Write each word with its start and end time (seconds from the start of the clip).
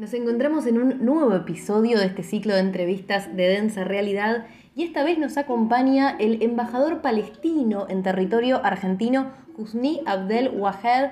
Nos 0.00 0.14
encontramos 0.14 0.66
en 0.66 0.78
un 0.78 1.04
nuevo 1.04 1.34
episodio 1.34 1.98
de 1.98 2.06
este 2.06 2.22
ciclo 2.22 2.54
de 2.54 2.60
entrevistas 2.60 3.36
de 3.36 3.48
densa 3.48 3.84
realidad 3.84 4.46
y 4.74 4.84
esta 4.84 5.04
vez 5.04 5.18
nos 5.18 5.36
acompaña 5.36 6.16
el 6.18 6.42
embajador 6.42 7.02
palestino 7.02 7.84
en 7.86 8.02
territorio 8.02 8.64
argentino, 8.64 9.30
Husni 9.58 10.00
Abdel 10.06 10.52
Wahed. 10.54 11.10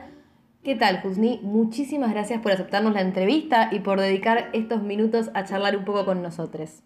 ¿Qué 0.64 0.74
tal, 0.74 1.02
Husni? 1.04 1.38
Muchísimas 1.42 2.12
gracias 2.12 2.40
por 2.40 2.50
aceptarnos 2.50 2.94
la 2.94 3.02
entrevista 3.02 3.68
y 3.70 3.80
por 3.80 4.00
dedicar 4.00 4.48
estos 4.54 4.82
minutos 4.82 5.28
a 5.34 5.44
charlar 5.44 5.76
un 5.76 5.84
poco 5.84 6.06
con 6.06 6.22
nosotros. 6.22 6.82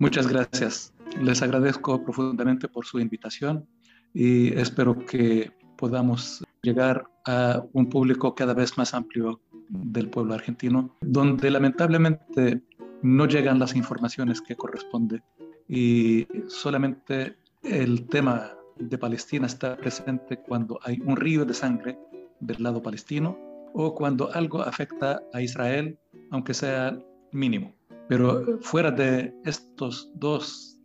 Muchas 0.00 0.26
gracias. 0.26 0.92
Les 1.20 1.40
agradezco 1.42 2.02
profundamente 2.02 2.66
por 2.66 2.86
su 2.86 2.98
invitación 2.98 3.68
y 4.12 4.52
espero 4.58 5.06
que 5.06 5.52
podamos 5.76 6.42
llegar 6.62 7.06
a 7.26 7.64
un 7.72 7.88
público 7.88 8.34
cada 8.34 8.54
vez 8.54 8.78
más 8.78 8.94
amplio 8.94 9.40
del 9.68 10.08
pueblo 10.08 10.34
argentino, 10.34 10.96
donde 11.00 11.50
lamentablemente 11.50 12.62
no 13.02 13.26
llegan 13.26 13.58
las 13.58 13.74
informaciones 13.74 14.40
que 14.40 14.56
corresponde 14.56 15.22
y 15.68 16.26
solamente 16.48 17.36
el 17.62 18.06
tema 18.08 18.52
de 18.78 18.98
Palestina 18.98 19.46
está 19.46 19.76
presente 19.76 20.36
cuando 20.36 20.78
hay 20.82 21.00
un 21.04 21.16
río 21.16 21.44
de 21.44 21.54
sangre 21.54 21.98
del 22.40 22.62
lado 22.62 22.82
palestino 22.82 23.36
o 23.74 23.94
cuando 23.94 24.32
algo 24.32 24.60
afecta 24.60 25.22
a 25.32 25.40
Israel, 25.40 25.98
aunque 26.30 26.54
sea 26.54 26.98
mínimo. 27.32 27.74
Pero 28.08 28.58
fuera 28.60 28.90
de 28.90 29.34
estos 29.44 30.10
dos 30.14 30.78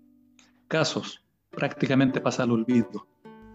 casos, 0.67 1.23
prácticamente 1.51 2.21
pasa 2.21 2.43
al 2.43 2.51
olvido 2.51 3.07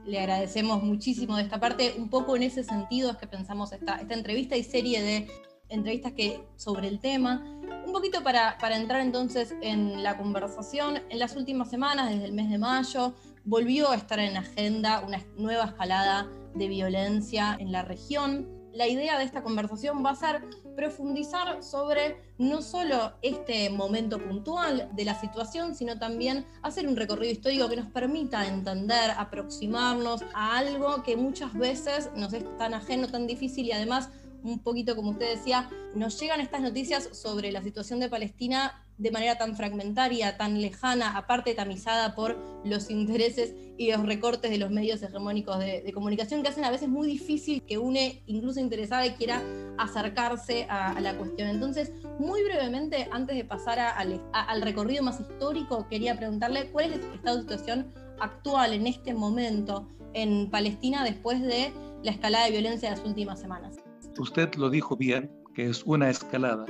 le 0.07 0.19
agradecemos 0.19 0.83
muchísimo 0.83 1.37
de 1.37 1.43
esta 1.43 1.61
parte. 1.61 1.95
Un 1.97 2.09
poco 2.09 2.37
en 2.37 2.43
ese 2.43 2.65
sentido 2.65 3.11
es 3.11 3.17
que 3.17 3.27
pensamos 3.27 3.73
esta, 3.73 4.01
entrevista 4.09 4.57
y 4.57 4.63
serie 4.63 5.03
de 5.03 5.29
entrevistas 5.69 6.13
que, 6.13 6.41
sobre 6.57 6.89
el 6.89 7.01
tema. 7.01 7.43
Un 7.87 7.93
poquito 7.93 8.23
para, 8.23 8.59
para 8.59 8.77
entrar 8.77 9.01
entonces 9.01 9.55
en 9.63 10.03
la 10.03 10.17
conversación, 10.17 11.01
en 11.09 11.19
las 11.19 11.37
últimas 11.37 11.71
semanas, 11.71 12.11
desde 12.11 12.25
el 12.27 12.33
mes 12.33 12.51
de 12.51 12.59
mayo, 12.59 13.15
volvió 13.45 13.91
a 13.91 13.97
estar 13.97 14.19
en 14.19 14.37
agenda 14.37 15.01
una 15.01 15.23
nueva 15.37 15.65
escalada 15.65 16.29
de 16.55 16.69
violencia 16.69 17.57
en 17.59 17.73
la 17.73 17.83
región 17.83 18.62
la 18.73 18.87
idea 18.87 19.19
de 19.19 19.25
esta 19.25 19.43
conversación 19.43 20.05
va 20.05 20.11
a 20.11 20.17
ser 20.17 20.43
profundizar 20.77 21.63
sobre 21.63 22.17
no 22.39 22.63
solo 22.63 23.13
este 23.23 23.71
momento 23.71 24.19
puntual 24.19 24.89
de 24.93 25.05
la 25.05 25.19
situación, 25.21 25.75
sino 25.75 25.99
también 25.99 26.47
hacer 26.63 26.89
un 26.89 26.97
recorrido 26.97 27.33
histórico 27.33 27.69
que 27.69 27.77
nos 27.77 27.87
permita 27.87 28.47
entender, 28.47 29.11
aproximarnos 29.17 30.23
a 30.35 30.57
algo 30.57 31.03
que 31.03 31.17
muchas 31.17 31.53
veces 31.55 32.11
nos 32.17 32.33
es 32.33 32.45
tan 32.57 32.75
ajeno, 32.75 33.09
tan 33.09 33.27
difícil 33.27 33.67
y 33.67 33.73
además 33.73 34.11
un 34.43 34.59
poquito 34.61 34.97
como 34.97 35.11
usted 35.11 35.37
decía, 35.37 35.71
nos 35.95 36.19
llegan 36.21 36.41
estas 36.41 36.61
noticias 36.61 37.09
sobre 37.13 37.53
la 37.53 37.63
situación 37.63 38.01
de 38.01 38.09
Palestina 38.09 38.83
de 38.99 39.11
manera 39.11 39.37
tan 39.37 39.57
fragmentaria, 39.57 40.37
tan 40.37 40.61
lejana, 40.61 41.17
aparte 41.17 41.55
tamizada 41.55 42.15
por 42.15 42.39
los 42.65 42.91
intereses 42.91 43.55
y 43.77 43.91
los 43.91 44.07
recortes 44.07 44.51
de 44.51 44.59
los 44.59 44.71
medios 44.71 45.03
hegemónicos 45.03 45.59
de, 45.59 45.91
comunicación 45.93 46.43
que 46.43 46.49
hacen 46.49 46.65
a 46.65 46.71
veces 46.71 46.89
muy 46.89 47.09
difícil 47.09 47.63
que 47.63 47.79
une, 47.79 48.23
incluso 48.27 48.61
interesada, 48.61 49.05
y 49.07 49.13
quiera 49.13 49.43
acercarse 49.77 50.67
a, 50.69 51.01
la 51.01 51.17
cuestión. 51.17 51.49
Entonces, 51.49 51.91
muy 52.19 52.45
brevemente, 52.45 53.09
antes 53.11 53.37
de 53.37 53.45
pasar 53.45 53.79
al 53.81 54.63
recorrido 54.63 55.03
más 55.03 55.21
histórico, 55.21 55.89
quería 55.89 56.17
preguntarle 56.17 56.71
cuál 56.71 56.93
es 56.93 57.05
el 57.05 57.15
estado 57.15 57.37
de 57.37 57.43
situación 57.43 57.93
actual 58.21 58.73
en 58.73 58.87
este 58.87 59.15
momento 59.15 59.89
en 60.15 60.51
Palestina 60.51 61.05
después 61.05 61.43
de 61.43 61.73
la 62.05 62.13
escalada 62.13 62.45
de 62.45 62.53
violencia 62.53 62.91
de 62.91 62.97
las 62.97 63.05
últimas 63.05 63.41
semanas. 63.41 63.82
Usted 64.19 64.55
lo 64.55 64.71
dijo 64.71 64.97
bien, 64.97 65.31
que 65.55 65.69
es 65.69 65.83
una 65.85 66.11
escalada 66.11 66.67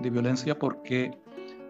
de 0.00 0.10
violencia 0.10 0.58
porque 0.58 1.10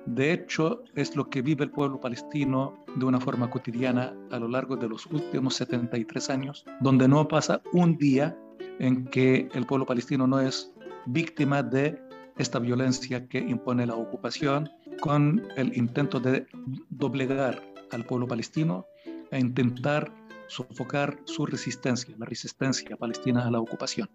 de 0.07 0.33
hecho, 0.33 0.85
es 0.95 1.17
lo 1.17 1.29
que 1.29 1.43
vive 1.43 1.65
el 1.65 1.71
pueblo 1.71 2.01
palestino 2.01 2.85
de 2.95 3.05
una 3.05 3.21
forma 3.21 3.51
cotidiana 3.51 4.15
a 4.31 4.39
lo 4.39 4.47
largo 4.47 4.77
de 4.77 4.89
los 4.89 5.05
últimos 5.07 5.57
73 5.57 6.31
años, 6.31 6.65
donde 6.81 7.09
no 7.09 7.27
pasa 7.27 7.61
un 7.73 7.97
día 7.97 8.39
en 8.79 9.07
que 9.07 9.49
el 9.53 9.67
pueblo 9.67 9.85
palestino 9.85 10.29
no 10.29 10.39
es 10.39 10.73
víctima 11.07 11.63
de 11.65 12.01
esta 12.39 12.61
violencia 12.61 13.27
que 13.27 13.39
impone 13.39 13.85
la 13.85 13.97
ocupación 13.97 14.71
con 15.01 15.43
el 15.57 15.77
intento 15.77 16.21
de 16.21 16.47
doblegar 16.89 17.61
al 17.91 18.05
pueblo 18.05 18.29
palestino 18.29 18.87
e 19.33 19.41
intentar 19.41 20.13
sofocar 20.47 21.19
su 21.25 21.47
resistencia, 21.47 22.15
la 22.17 22.27
resistencia 22.27 22.97
palestina 22.97 23.45
a 23.45 23.51
la 23.51 23.59
ocupación. 23.59 24.09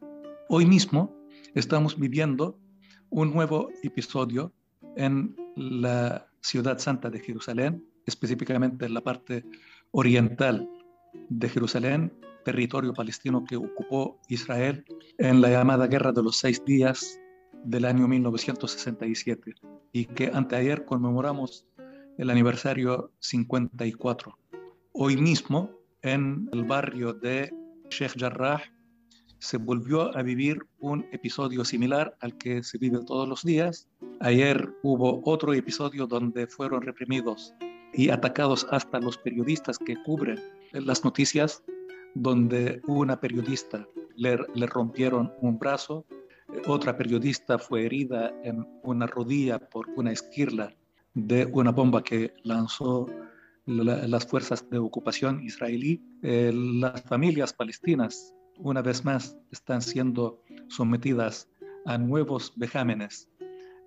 Hoy 0.53 0.65
mismo 0.65 1.15
estamos 1.55 1.97
viviendo 1.97 2.59
un 3.09 3.33
nuevo 3.33 3.69
episodio 3.83 4.53
en 4.97 5.33
la 5.55 6.27
ciudad 6.41 6.77
santa 6.77 7.09
de 7.09 7.21
Jerusalén, 7.21 7.85
específicamente 8.05 8.85
en 8.85 8.93
la 8.93 8.99
parte 8.99 9.45
oriental 9.91 10.69
de 11.29 11.47
Jerusalén, 11.47 12.11
territorio 12.43 12.93
palestino 12.93 13.45
que 13.45 13.55
ocupó 13.55 14.19
Israel 14.27 14.83
en 15.19 15.39
la 15.39 15.51
llamada 15.51 15.87
Guerra 15.87 16.11
de 16.11 16.21
los 16.21 16.35
Seis 16.35 16.61
Días 16.65 17.17
del 17.63 17.85
año 17.85 18.09
1967 18.09 19.53
y 19.93 20.03
que 20.03 20.31
anteayer 20.33 20.83
conmemoramos 20.83 21.65
el 22.17 22.29
aniversario 22.29 23.13
54. 23.19 24.37
Hoy 24.91 25.15
mismo, 25.15 25.71
en 26.01 26.49
el 26.51 26.65
barrio 26.65 27.13
de 27.13 27.53
Sheikh 27.89 28.19
Jarrah, 28.19 28.61
se 29.41 29.57
volvió 29.57 30.15
a 30.15 30.21
vivir 30.21 30.59
un 30.79 31.03
episodio 31.11 31.65
similar 31.65 32.15
al 32.21 32.37
que 32.37 32.61
se 32.61 32.77
vive 32.77 32.99
todos 33.03 33.27
los 33.27 33.43
días. 33.43 33.87
Ayer 34.19 34.71
hubo 34.83 35.19
otro 35.25 35.51
episodio 35.55 36.05
donde 36.05 36.45
fueron 36.45 36.83
reprimidos 36.83 37.55
y 37.91 38.09
atacados 38.09 38.67
hasta 38.69 38.99
los 38.99 39.17
periodistas 39.17 39.79
que 39.79 39.95
cubren 40.03 40.39
las 40.73 41.03
noticias, 41.03 41.63
donde 42.13 42.81
una 42.85 43.19
periodista 43.19 43.87
le, 44.15 44.37
rompieron 44.67 45.33
un 45.41 45.57
brazo, 45.57 46.05
otra 46.67 46.95
periodista 46.95 47.57
fue 47.57 47.87
herida 47.87 48.31
en 48.43 48.67
una 48.83 49.07
rodilla 49.07 49.57
por 49.57 49.89
una 49.95 50.11
esquirla 50.11 50.71
de 51.15 51.47
una 51.51 51.71
bomba 51.71 52.03
que 52.03 52.31
lanzó 52.43 53.07
las 53.65 54.27
fuerzas 54.27 54.69
de 54.69 54.77
ocupación 54.77 55.41
israelí. 55.41 55.99
Eh, 56.21 56.51
las 56.53 57.01
familias 57.01 57.53
palestinas 57.53 58.35
una 58.57 58.81
vez 58.81 59.03
más 59.03 59.37
están 59.51 59.81
siendo 59.81 60.41
sometidas 60.67 61.49
a 61.85 61.97
nuevos 61.97 62.53
vejámenes 62.55 63.29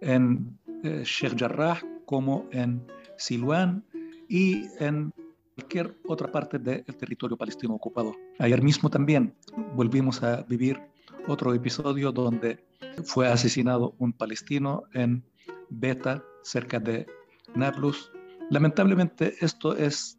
en 0.01 0.59
eh, 0.83 1.03
Sheikh 1.05 1.39
Jarrah 1.39 1.81
como 2.07 2.49
en 2.53 2.87
Siluán 3.17 3.85
y 4.29 4.67
en 4.79 5.13
cualquier 5.55 5.97
otra 6.07 6.31
parte 6.31 6.59
del 6.59 6.85
territorio 6.85 7.37
palestino 7.37 7.75
ocupado. 7.75 8.15
Ayer 8.39 8.63
mismo 8.63 8.91
también 8.91 9.35
volvimos 9.75 10.23
a 10.23 10.43
vivir 10.43 10.81
otro 11.29 11.55
episodio 11.55 12.13
donde 12.13 12.65
fue 13.05 13.29
asesinado 13.29 13.95
un 13.99 14.13
palestino 14.13 14.85
en 14.93 15.25
Beta, 15.71 16.23
cerca 16.43 16.79
de 16.79 17.07
Nablus. 17.55 18.11
Lamentablemente 18.51 19.35
esto 19.41 19.77
es 19.77 20.19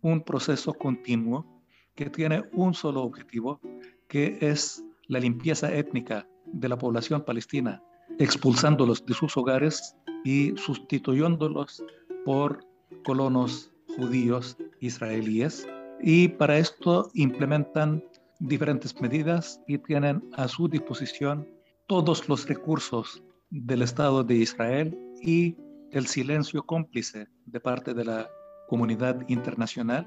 un 0.00 0.22
proceso 0.22 0.72
continuo 0.72 1.55
que 1.96 2.10
tiene 2.10 2.44
un 2.52 2.74
solo 2.74 3.02
objetivo, 3.02 3.60
que 4.06 4.38
es 4.40 4.84
la 5.08 5.18
limpieza 5.18 5.74
étnica 5.74 6.28
de 6.44 6.68
la 6.68 6.78
población 6.78 7.24
palestina, 7.24 7.82
expulsándolos 8.18 9.04
de 9.04 9.14
sus 9.14 9.36
hogares 9.36 9.96
y 10.24 10.52
sustituyéndolos 10.56 11.82
por 12.24 12.64
colonos 13.04 13.72
judíos 13.96 14.56
israelíes. 14.80 15.66
Y 16.00 16.28
para 16.28 16.58
esto 16.58 17.10
implementan 17.14 18.04
diferentes 18.38 19.00
medidas 19.00 19.60
y 19.66 19.78
tienen 19.78 20.22
a 20.34 20.46
su 20.48 20.68
disposición 20.68 21.48
todos 21.86 22.28
los 22.28 22.46
recursos 22.46 23.22
del 23.50 23.82
Estado 23.82 24.22
de 24.22 24.34
Israel 24.36 24.96
y 25.22 25.56
el 25.92 26.06
silencio 26.06 26.64
cómplice 26.64 27.28
de 27.46 27.60
parte 27.60 27.94
de 27.94 28.04
la 28.04 28.28
comunidad 28.68 29.20
internacional, 29.28 30.06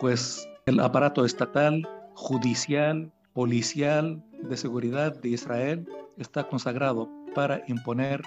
pues 0.00 0.46
el 0.70 0.78
aparato 0.78 1.24
estatal, 1.24 1.84
judicial, 2.14 3.12
policial 3.32 4.22
de 4.48 4.56
seguridad 4.56 5.20
de 5.20 5.30
Israel 5.30 5.84
está 6.16 6.46
consagrado 6.46 7.10
para 7.34 7.64
imponer 7.66 8.22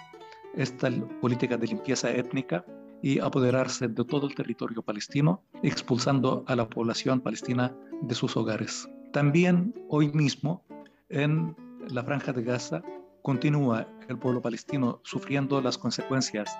esta 0.54 0.92
política 1.22 1.56
de 1.56 1.68
limpieza 1.68 2.12
étnica 2.12 2.66
y 3.02 3.20
apoderarse 3.20 3.88
de 3.88 4.04
todo 4.04 4.28
el 4.28 4.36
territorio 4.36 4.82
palestino, 4.82 5.42
expulsando 5.62 6.44
a 6.48 6.58
la 6.58 6.68
población 6.68 7.22
palestina 7.22 7.74
de 8.02 8.14
sus 8.14 8.36
hogares. 8.36 8.90
También 9.14 9.74
hoy 9.88 10.12
mismo 10.12 10.66
en 11.08 11.56
la 11.88 12.04
franja 12.04 12.34
de 12.34 12.44
Gaza 12.44 12.84
continúa 13.22 13.88
el 14.10 14.20
pueblo 14.20 14.42
palestino 14.42 15.00
sufriendo 15.04 15.62
las 15.62 15.78
consecuencias 15.78 16.54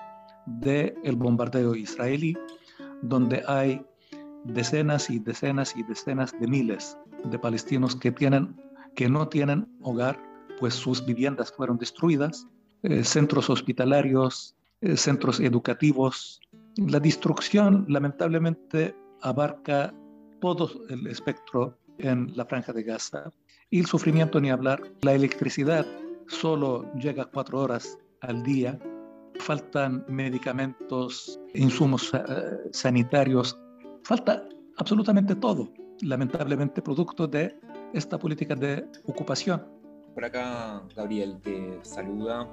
del 0.46 1.16
bombardeo 1.16 1.74
israelí, 1.74 2.34
donde 3.02 3.42
hay 3.46 3.84
decenas 4.44 5.10
y 5.10 5.18
decenas 5.18 5.76
y 5.76 5.82
decenas 5.82 6.32
de 6.38 6.46
miles 6.46 6.96
de 7.24 7.38
palestinos 7.38 7.96
que, 7.96 8.12
tienen, 8.12 8.56
que 8.94 9.08
no 9.08 9.28
tienen 9.28 9.66
hogar 9.82 10.18
pues 10.58 10.74
sus 10.74 11.04
viviendas 11.04 11.52
fueron 11.52 11.78
destruidas, 11.78 12.46
eh, 12.82 13.04
centros 13.04 13.50
hospitalarios, 13.50 14.54
eh, 14.80 14.96
centros 14.96 15.40
educativos. 15.40 16.40
La 16.76 17.00
destrucción 17.00 17.86
lamentablemente 17.88 18.94
abarca 19.20 19.92
todo 20.40 20.70
el 20.88 21.06
espectro 21.06 21.78
en 21.98 22.36
la 22.36 22.44
franja 22.44 22.72
de 22.72 22.82
Gaza 22.82 23.32
y 23.70 23.80
el 23.80 23.86
sufrimiento 23.86 24.40
ni 24.40 24.50
hablar. 24.50 24.82
La 25.02 25.14
electricidad 25.14 25.86
solo 26.28 26.92
llega 26.94 27.26
cuatro 27.26 27.60
horas 27.60 27.98
al 28.20 28.42
día, 28.42 28.78
faltan 29.40 30.04
medicamentos, 30.08 31.40
insumos 31.54 32.12
eh, 32.14 32.20
sanitarios, 32.72 33.58
falta 34.04 34.46
absolutamente 34.76 35.34
todo, 35.34 35.72
lamentablemente 36.02 36.82
producto 36.82 37.26
de 37.26 37.58
esta 37.92 38.18
política 38.18 38.54
de 38.54 38.86
ocupación. 39.04 39.66
Por 40.14 40.24
acá 40.24 40.82
Gabriel 40.94 41.40
te 41.42 41.80
saluda. 41.82 42.48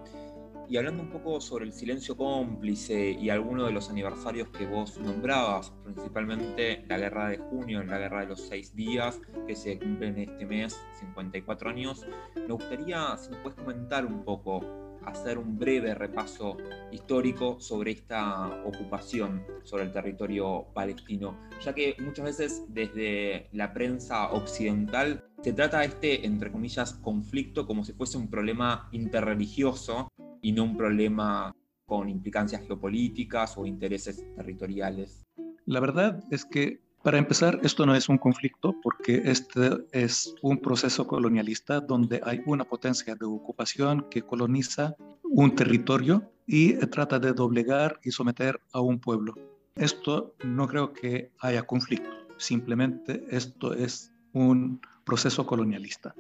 Y 0.70 0.78
hablando 0.78 1.04
un 1.04 1.10
poco 1.10 1.42
sobre 1.42 1.66
el 1.66 1.74
silencio 1.74 2.16
cómplice 2.16 3.12
y 3.12 3.30
algunos 3.30 3.68
de 3.68 3.74
los 3.74 3.90
aniversarios 3.90 4.48
que 4.50 4.66
vos 4.66 4.98
nombrabas, 5.00 5.74
principalmente 5.84 6.86
la 6.88 6.98
guerra 6.98 7.28
de 7.28 7.40
junio, 7.40 7.84
la 7.84 7.98
guerra 7.98 8.22
de 8.22 8.28
los 8.28 8.40
seis 8.40 8.74
días, 8.74 9.20
que 9.46 9.54
se 9.54 9.78
cumplen 9.78 10.18
este 10.18 10.46
mes, 10.46 10.80
54 11.02 11.70
años, 11.70 12.06
me 12.36 12.54
gustaría 12.54 13.18
si 13.18 13.32
nos 13.32 13.40
puedes 13.42 13.60
comentar 13.60 14.06
un 14.06 14.24
poco 14.24 14.62
hacer 15.06 15.38
un 15.38 15.58
breve 15.58 15.94
repaso 15.96 16.58
histórico 16.92 17.60
sobre 17.60 17.92
esta 17.92 18.64
ocupación 18.66 19.44
sobre 19.64 19.84
el 19.84 19.92
territorio 19.92 20.68
palestino, 20.74 21.38
ya 21.64 21.74
que 21.74 21.96
muchas 22.00 22.26
veces 22.26 22.64
desde 22.70 23.50
la 23.54 23.74
prensa 23.74 24.32
occidental 24.32 25.26
se 25.42 25.54
trata 25.54 25.84
este, 25.84 26.26
entre 26.26 26.52
comillas, 26.52 26.94
conflicto 26.94 27.66
como 27.66 27.84
si 27.84 27.94
fuese 27.94 28.18
un 28.18 28.30
problema 28.30 28.90
interreligioso 28.92 30.10
y 30.42 30.52
no 30.52 30.64
un 30.64 30.78
problema 30.78 31.56
con 31.86 32.10
implicancias 32.10 32.66
geopolíticas 32.66 33.58
o 33.58 33.66
intereses 33.66 34.24
territoriales. 34.36 35.24
La 35.66 35.80
verdad 35.80 36.24
es 36.32 36.46
que 36.46 36.80
para 37.04 37.18
empezar, 37.18 37.60
esto 37.64 37.86
no 37.86 37.96
es 37.96 38.10
un 38.10 38.18
conflicto 38.20 38.76
porque 38.84 39.24
este 39.26 39.72
es 39.92 40.36
un 40.44 40.60
proceso 40.60 41.08
colonialista 41.08 41.80
donde 41.80 42.22
hay 42.24 42.42
una 42.46 42.64
potencia 42.64 43.16
de 43.16 43.26
ocupación 43.26 44.06
que 44.10 44.22
coloniza 44.22 44.96
un 45.24 45.56
territorio 45.56 46.32
y 46.46 46.74
trata 46.88 47.18
de 47.18 47.34
doblegar 47.34 48.00
y 48.04 48.12
someter 48.12 48.62
a 48.72 48.82
un 48.82 49.00
pueblo. 49.00 49.34
Esto 49.76 50.36
no 50.44 50.68
creo 50.68 50.94
que 50.94 51.32
haya 51.40 51.64
conflicto, 51.64 52.10
simplemente 52.38 53.26
esto 53.30 53.74
es 53.74 54.12
un 54.34 54.80
proceso 55.04 55.46
colonialista. 55.46 56.14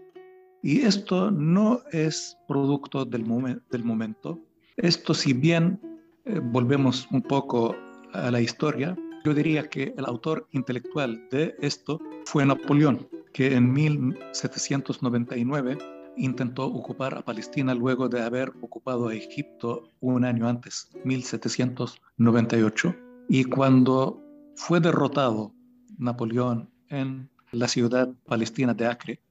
Y 0.63 0.81
esto 0.81 1.31
no 1.31 1.81
es 1.91 2.37
producto 2.47 3.05
del, 3.05 3.25
momento. 3.25 4.39
Esto 4.77 5.13
si 5.13 5.33
bien 5.33 5.79
eh, 6.25 6.39
volvemos 6.41 7.07
un 7.11 7.21
poco 7.21 7.75
a 8.13 8.29
la 8.29 8.41
historia, 8.41 8.95
yo 9.23 9.33
diría 9.33 9.69
que 9.69 9.93
el 9.97 10.05
autor 10.05 10.47
intelectual 10.51 11.27
de 11.29 11.55
esto 11.59 11.99
fue 12.25 12.45
Napoleón, 12.45 13.07
que 13.33 13.55
en 13.55 13.71
1799 13.71 15.77
intentó 16.17 16.65
ocupar 16.65 17.17
a 17.17 17.21
Palestina 17.21 17.73
luego 17.73 18.09
de 18.09 18.21
haber 18.21 18.51
ocupado 18.61 19.11
Egipto 19.11 19.89
un 19.99 20.25
año 20.25 20.47
antes, 20.47 20.89
1798. 21.03 22.95
Y 23.29 23.45
cuando 23.45 24.21
fue 24.55 24.79
derrotado 24.79 25.53
Napoleón 25.97 26.69
en 26.89 27.29
la 27.51 27.67
ciudad 27.67 28.13
palestina 28.25 28.73
de 28.73 28.87
Acre, 28.87 29.21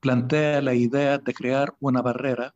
plantea 0.00 0.62
la 0.62 0.74
idea 0.74 1.18
de 1.18 1.34
crear 1.34 1.74
una 1.80 2.02
barrera 2.02 2.54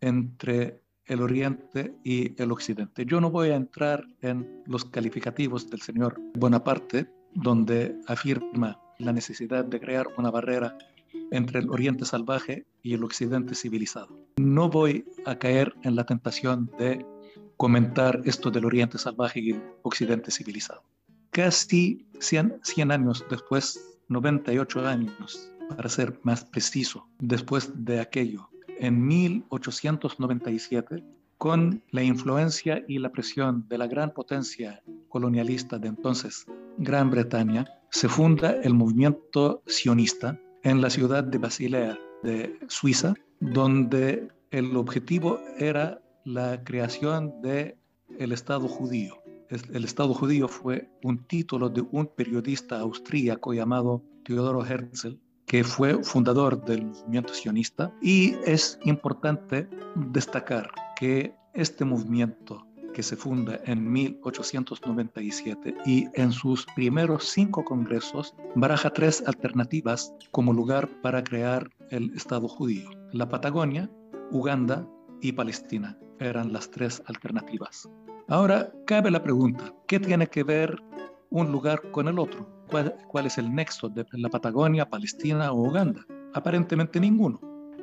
entre 0.00 0.80
el 1.06 1.22
oriente 1.22 1.94
y 2.04 2.40
el 2.40 2.52
occidente. 2.52 3.04
Yo 3.04 3.20
no 3.20 3.30
voy 3.30 3.50
a 3.50 3.56
entrar 3.56 4.06
en 4.20 4.62
los 4.66 4.84
calificativos 4.84 5.68
del 5.68 5.80
señor 5.80 6.20
Bonaparte, 6.34 7.08
donde 7.34 7.96
afirma 8.06 8.80
la 8.98 9.12
necesidad 9.12 9.64
de 9.64 9.80
crear 9.80 10.06
una 10.18 10.30
barrera 10.30 10.76
entre 11.30 11.60
el 11.60 11.70
oriente 11.70 12.04
salvaje 12.04 12.66
y 12.82 12.94
el 12.94 13.04
occidente 13.04 13.54
civilizado. 13.54 14.16
No 14.36 14.68
voy 14.68 15.04
a 15.26 15.38
caer 15.38 15.74
en 15.82 15.96
la 15.96 16.04
tentación 16.04 16.70
de 16.78 17.04
comentar 17.56 18.20
esto 18.24 18.50
del 18.50 18.64
oriente 18.64 18.98
salvaje 18.98 19.40
y 19.40 19.50
el 19.50 19.62
occidente 19.82 20.30
civilizado. 20.30 20.82
Casi 21.30 22.06
100, 22.18 22.60
100 22.62 22.90
años 22.90 23.24
después, 23.30 23.98
98 24.08 24.86
años, 24.86 25.52
para 25.68 25.88
ser 25.88 26.18
más 26.22 26.44
preciso, 26.44 27.06
después 27.18 27.70
de 27.84 28.00
aquello, 28.00 28.50
en 28.80 29.06
1897, 29.06 31.04
con 31.36 31.82
la 31.90 32.02
influencia 32.02 32.82
y 32.88 32.98
la 32.98 33.12
presión 33.12 33.66
de 33.68 33.78
la 33.78 33.86
gran 33.86 34.12
potencia 34.12 34.82
colonialista 35.08 35.78
de 35.78 35.88
entonces, 35.88 36.46
Gran 36.78 37.10
Bretaña, 37.10 37.66
se 37.90 38.08
funda 38.08 38.52
el 38.62 38.74
movimiento 38.74 39.62
sionista 39.66 40.40
en 40.62 40.80
la 40.80 40.90
ciudad 40.90 41.24
de 41.24 41.38
Basilea, 41.38 41.98
de 42.22 42.58
Suiza, 42.68 43.14
donde 43.40 44.28
el 44.50 44.76
objetivo 44.76 45.40
era 45.58 46.02
la 46.24 46.62
creación 46.64 47.40
del 47.42 47.76
el 48.18 48.32
Estado 48.32 48.66
judío. 48.66 49.16
El 49.48 49.84
Estado 49.84 50.14
judío 50.14 50.48
fue 50.48 50.88
un 51.02 51.26
título 51.26 51.68
de 51.68 51.82
un 51.90 52.06
periodista 52.06 52.80
austríaco 52.80 53.52
llamado 53.52 54.02
Teodoro 54.24 54.64
Herzl, 54.64 55.18
que 55.50 55.64
fue 55.64 56.04
fundador 56.04 56.64
del 56.64 56.86
movimiento 56.86 57.34
sionista, 57.34 57.92
y 58.00 58.36
es 58.46 58.78
importante 58.84 59.68
destacar 59.96 60.70
que 60.94 61.34
este 61.54 61.84
movimiento 61.84 62.64
que 62.94 63.02
se 63.02 63.16
funda 63.16 63.58
en 63.64 63.90
1897 63.90 65.74
y 65.84 66.06
en 66.14 66.30
sus 66.30 66.66
primeros 66.76 67.24
cinco 67.24 67.64
congresos 67.64 68.32
baraja 68.54 68.90
tres 68.90 69.24
alternativas 69.26 70.14
como 70.30 70.52
lugar 70.52 70.88
para 71.02 71.24
crear 71.24 71.68
el 71.90 72.14
Estado 72.14 72.46
judío. 72.46 72.88
La 73.10 73.28
Patagonia, 73.28 73.90
Uganda 74.30 74.86
y 75.20 75.32
Palestina 75.32 75.98
eran 76.20 76.52
las 76.52 76.70
tres 76.70 77.02
alternativas. 77.06 77.90
Ahora 78.28 78.72
cabe 78.86 79.10
la 79.10 79.24
pregunta, 79.24 79.74
¿qué 79.88 79.98
tiene 79.98 80.28
que 80.28 80.44
ver 80.44 80.76
un 81.30 81.50
lugar 81.50 81.90
con 81.90 82.06
el 82.06 82.20
otro? 82.20 82.59
¿Cuál, 82.70 83.26
es 83.26 83.36
el 83.36 83.52
nexo 83.52 83.88
de 83.88 84.06
la 84.12 84.28
Patagonia, 84.28 84.88
Palestina 84.88 85.50
o 85.50 85.68
Uganda? 85.68 86.06
Aparentemente 86.34 87.00
ninguno. 87.00 87.40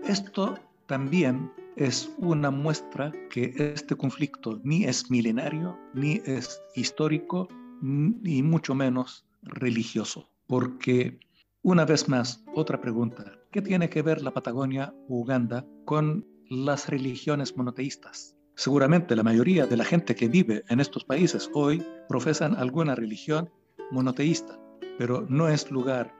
Esto 0.07 0.57
también 0.85 1.51
es 1.75 2.09
una 2.17 2.51
muestra 2.51 3.11
que 3.29 3.53
este 3.57 3.95
conflicto 3.95 4.61
ni 4.63 4.85
es 4.85 5.11
milenario, 5.11 5.77
ni 5.93 6.21
es 6.25 6.61
histórico, 6.75 7.49
ni 7.81 8.41
mucho 8.41 8.73
menos 8.73 9.25
religioso. 9.43 10.29
Porque, 10.47 11.19
una 11.63 11.83
vez 11.83 12.07
más, 12.07 12.45
otra 12.55 12.79
pregunta, 12.79 13.33
¿qué 13.51 13.61
tiene 13.61 13.89
que 13.89 14.01
ver 14.01 14.21
la 14.21 14.31
Patagonia 14.31 14.93
o 15.09 15.19
Uganda 15.19 15.65
con 15.83 16.25
las 16.49 16.87
religiones 16.87 17.57
monoteístas? 17.57 18.37
Seguramente 18.55 19.17
la 19.17 19.23
mayoría 19.23 19.67
de 19.67 19.77
la 19.77 19.83
gente 19.83 20.15
que 20.15 20.29
vive 20.29 20.63
en 20.69 20.79
estos 20.79 21.03
países 21.03 21.49
hoy 21.53 21.83
profesan 22.07 22.55
alguna 22.55 22.95
religión 22.95 23.49
monoteísta, 23.91 24.57
pero 24.97 25.25
no 25.29 25.47
es 25.47 25.69
lugar 25.71 26.13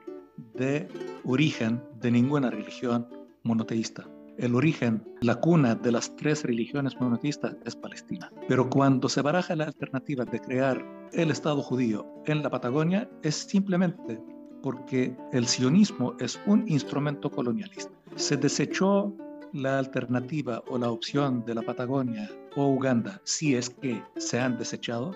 de 0.56 0.88
origen 1.24 1.82
de 2.00 2.12
ninguna 2.12 2.50
religión 2.50 3.08
monoteísta. 3.44 4.08
El 4.38 4.54
origen, 4.54 5.04
la 5.22 5.36
cuna 5.36 5.74
de 5.74 5.92
las 5.92 6.16
tres 6.16 6.44
religiones 6.44 6.96
monoteístas 7.00 7.56
es 7.66 7.76
Palestina. 7.76 8.32
Pero 8.48 8.70
cuando 8.70 9.10
se 9.10 9.24
baraja 9.24 9.56
la 9.56 9.66
alternativa 9.66 10.26
de 10.26 10.40
crear 10.40 10.86
el 11.12 11.32
Estado 11.32 11.64
judío 11.64 12.06
en 12.26 12.44
la 12.44 12.50
Patagonia, 12.52 13.10
es 13.24 13.36
simplemente 13.36 14.22
porque 14.62 15.16
el 15.32 15.48
sionismo 15.48 16.16
es 16.20 16.40
un 16.46 16.68
instrumento 16.68 17.32
colonialista. 17.32 17.92
Se 18.16 18.38
desechó 18.38 19.12
la 19.54 19.80
alternativa 19.80 20.64
o 20.68 20.78
la 20.78 20.92
opción 20.92 21.44
de 21.46 21.56
la 21.56 21.62
Patagonia 21.62 22.30
o 22.56 22.68
Uganda, 22.68 23.22
si 23.24 23.56
es 23.56 23.70
que 23.70 24.04
se 24.18 24.40
han 24.40 24.58
desechado, 24.58 25.16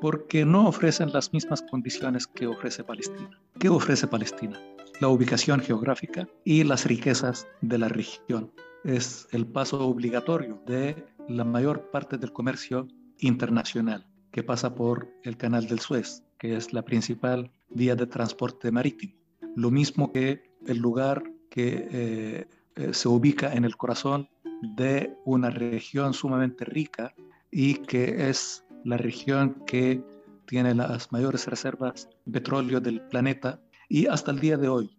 porque 0.00 0.44
no 0.44 0.68
ofrecen 0.68 1.12
las 1.12 1.32
mismas 1.32 1.62
condiciones 1.62 2.26
que 2.26 2.46
ofrece 2.46 2.84
Palestina. 2.84 3.30
¿Qué 3.58 3.68
ofrece 3.68 4.06
Palestina? 4.06 4.60
La 5.00 5.08
ubicación 5.08 5.60
geográfica 5.60 6.28
y 6.44 6.64
las 6.64 6.86
riquezas 6.86 7.46
de 7.60 7.78
la 7.78 7.88
región. 7.88 8.52
Es 8.84 9.26
el 9.32 9.46
paso 9.46 9.80
obligatorio 9.86 10.62
de 10.66 11.04
la 11.28 11.44
mayor 11.44 11.90
parte 11.90 12.16
del 12.16 12.32
comercio 12.32 12.88
internacional 13.18 14.06
que 14.30 14.42
pasa 14.42 14.74
por 14.74 15.08
el 15.24 15.36
Canal 15.36 15.66
del 15.66 15.80
Suez, 15.80 16.22
que 16.38 16.56
es 16.56 16.72
la 16.72 16.82
principal 16.82 17.50
vía 17.70 17.96
de 17.96 18.06
transporte 18.06 18.70
marítimo. 18.70 19.14
Lo 19.56 19.70
mismo 19.70 20.12
que 20.12 20.42
el 20.66 20.78
lugar 20.78 21.22
que 21.50 21.88
eh, 21.90 22.48
eh, 22.76 22.94
se 22.94 23.08
ubica 23.08 23.52
en 23.54 23.64
el 23.64 23.76
corazón 23.76 24.28
de 24.76 25.16
una 25.24 25.50
región 25.50 26.14
sumamente 26.14 26.64
rica 26.64 27.14
y 27.50 27.74
que 27.74 28.28
es 28.28 28.64
la 28.88 28.96
región 28.96 29.62
que 29.66 30.02
tiene 30.46 30.74
las 30.74 31.12
mayores 31.12 31.46
reservas 31.46 32.08
de 32.24 32.40
petróleo 32.40 32.80
del 32.80 33.02
planeta 33.02 33.60
y 33.90 34.06
hasta 34.06 34.30
el 34.30 34.40
día 34.40 34.56
de 34.56 34.68
hoy 34.68 34.90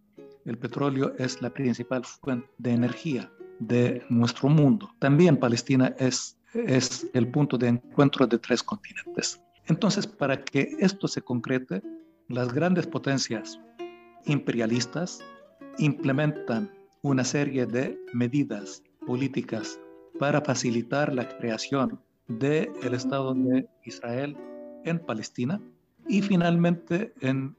el 0.45 0.59
petróleo 0.59 1.15
es 1.17 1.41
la 1.41 1.49
principal 1.49 2.05
fuente 2.05 2.47
de 2.59 2.71
energía 2.71 3.31
de 3.57 4.03
nuestro 4.09 4.47
mundo. 4.47 4.91
También 4.99 5.37
Palestina 5.37 5.95
es, 5.97 6.37
es 6.53 7.07
el 7.13 7.29
punto 7.29 7.57
de 7.57 7.69
encuentro 7.69 8.27
de 8.27 8.37
tres 8.37 8.61
continentes. 8.61 9.41
Entonces, 9.65 10.05
para 10.05 10.43
que 10.43 10.75
esto 10.79 11.07
se 11.07 11.23
concrete, 11.23 11.81
las 12.27 12.53
grandes 12.53 12.85
potencias 12.85 13.59
imperialistas 14.25 15.19
implementan 15.79 16.71
una 17.01 17.23
serie 17.23 17.65
de 17.65 17.99
medidas 18.13 18.83
políticas 19.07 19.79
para 20.19 20.41
facilitar 20.41 21.13
la 21.13 21.27
creación 21.27 21.99
del 22.29 22.93
Estado 22.93 23.33
de 23.33 23.67
Israel 23.83 24.37
en 24.85 24.99
Palestina. 24.99 25.59
Y 26.07 26.21
finalmente 26.21 27.13
en, 27.19 27.55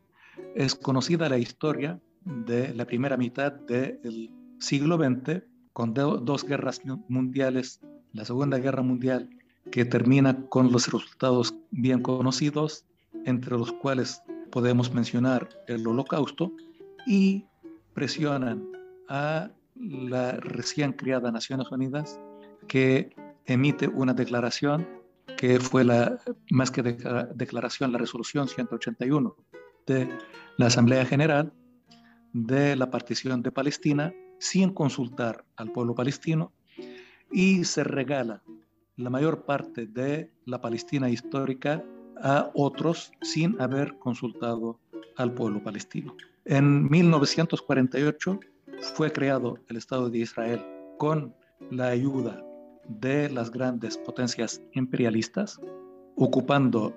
es 0.54 0.74
conocida 0.74 1.28
la 1.28 1.38
historia 1.38 2.00
de 2.24 2.74
la 2.74 2.86
primera 2.86 3.16
mitad 3.16 3.52
del 3.52 4.30
siglo 4.58 4.96
XX, 4.96 5.42
con 5.72 5.94
dos 5.94 6.44
guerras 6.44 6.80
mundiales, 7.08 7.80
la 8.12 8.24
Segunda 8.24 8.58
Guerra 8.58 8.82
Mundial, 8.82 9.30
que 9.70 9.84
termina 9.84 10.46
con 10.46 10.72
los 10.72 10.90
resultados 10.90 11.54
bien 11.70 12.02
conocidos, 12.02 12.84
entre 13.24 13.56
los 13.56 13.72
cuales 13.72 14.22
podemos 14.50 14.92
mencionar 14.92 15.48
el 15.68 15.86
Holocausto, 15.86 16.52
y 17.06 17.44
presionan 17.94 18.68
a 19.08 19.50
la 19.76 20.32
recién 20.32 20.92
creada 20.92 21.32
Naciones 21.32 21.70
Unidas 21.70 22.20
que 22.68 23.14
emite 23.46 23.88
una 23.88 24.14
declaración 24.14 24.86
que 25.36 25.58
fue 25.60 25.84
la, 25.84 26.18
más 26.50 26.70
que 26.70 26.82
declaración, 26.82 27.92
la 27.92 27.98
resolución 27.98 28.48
181 28.48 29.36
de 29.86 30.08
la 30.56 30.66
Asamblea 30.66 31.04
General 31.06 31.52
de 32.32 32.76
la 32.76 32.90
partición 32.90 33.42
de 33.42 33.52
Palestina 33.52 34.12
sin 34.38 34.72
consultar 34.72 35.44
al 35.56 35.72
pueblo 35.72 35.94
palestino 35.94 36.52
y 37.30 37.64
se 37.64 37.84
regala 37.84 38.42
la 38.96 39.10
mayor 39.10 39.44
parte 39.44 39.86
de 39.86 40.30
la 40.44 40.60
Palestina 40.60 41.08
histórica 41.08 41.84
a 42.22 42.50
otros 42.54 43.12
sin 43.22 43.60
haber 43.60 43.98
consultado 43.98 44.78
al 45.16 45.32
pueblo 45.32 45.62
palestino. 45.62 46.14
En 46.44 46.88
1948 46.88 48.40
fue 48.94 49.12
creado 49.12 49.58
el 49.68 49.76
Estado 49.76 50.10
de 50.10 50.18
Israel 50.18 50.64
con 50.98 51.34
la 51.70 51.88
ayuda 51.88 52.44
de 52.88 53.30
las 53.30 53.50
grandes 53.50 53.96
potencias 53.98 54.62
imperialistas, 54.72 55.60
ocupando 56.16 56.94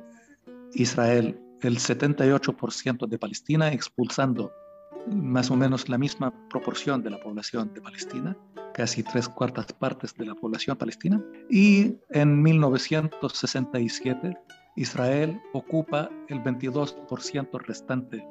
Israel 0.73 1.39
el 1.61 1.77
78% 1.77 3.07
de 3.07 3.17
Palestina, 3.17 3.71
expulsando 3.71 4.51
más 5.07 5.51
o 5.51 5.55
menos 5.55 5.89
la 5.89 5.97
misma 5.97 6.33
proporción 6.49 7.01
de 7.03 7.09
la 7.09 7.19
población 7.19 7.73
de 7.73 7.81
Palestina, 7.81 8.37
casi 8.73 9.03
tres 9.03 9.29
cuartas 9.29 9.71
partes 9.73 10.13
de 10.15 10.25
la 10.25 10.35
población 10.35 10.77
palestina. 10.77 11.23
Y 11.49 11.95
en 12.09 12.41
1967 12.41 14.37
Israel 14.75 15.39
ocupa 15.53 16.09
el 16.29 16.41
22% 16.41 17.61
restante 17.61 18.25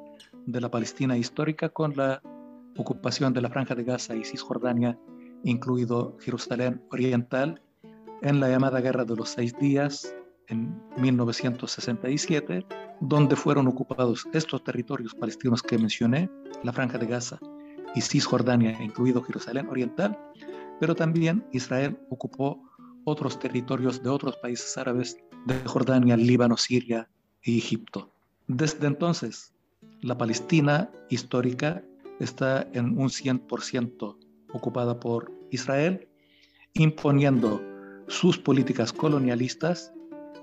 de 0.45 0.61
la 0.61 0.69
Palestina 0.69 1.17
histórica 1.17 1.69
con 1.69 1.95
la 1.95 2.21
ocupación 2.77 3.33
de 3.33 3.41
la 3.41 3.49
Franja 3.49 3.75
de 3.75 3.83
Gaza 3.83 4.15
y 4.15 4.25
Cisjordania, 4.25 4.97
incluido 5.43 6.17
Jerusalén 6.19 6.81
Oriental, 6.91 7.61
en 8.21 8.39
la 8.39 8.49
llamada 8.49 8.81
Guerra 8.81 9.03
de 9.05 9.15
los 9.15 9.29
Seis 9.29 9.57
Días 9.59 10.15
en 10.47 10.81
1967, 10.97 12.65
donde 13.01 13.35
fueron 13.35 13.67
ocupados 13.67 14.25
estos 14.33 14.63
territorios 14.63 15.13
palestinos 15.13 15.61
que 15.61 15.77
mencioné, 15.77 16.29
la 16.63 16.71
Franja 16.71 16.97
de 16.97 17.05
Gaza 17.05 17.39
y 17.95 18.01
Cisjordania, 18.01 18.81
incluido 18.81 19.21
Jerusalén 19.21 19.67
Oriental, 19.67 20.17
pero 20.79 20.95
también 20.95 21.45
Israel 21.51 21.97
ocupó 22.09 22.61
otros 23.03 23.37
territorios 23.39 24.01
de 24.01 24.09
otros 24.09 24.37
países 24.37 24.77
árabes, 24.77 25.17
de 25.45 25.55
Jordania, 25.65 26.15
Líbano, 26.15 26.55
Siria 26.55 27.09
y 27.41 27.57
Egipto. 27.57 28.13
Desde 28.47 28.87
entonces, 28.87 29.53
la 30.01 30.17
Palestina 30.17 30.89
histórica 31.09 31.83
está 32.19 32.67
en 32.73 32.97
un 32.97 33.09
100% 33.09 34.17
ocupada 34.53 34.99
por 34.99 35.31
Israel, 35.51 36.07
imponiendo 36.73 37.61
sus 38.07 38.37
políticas 38.37 38.93
colonialistas 38.93 39.93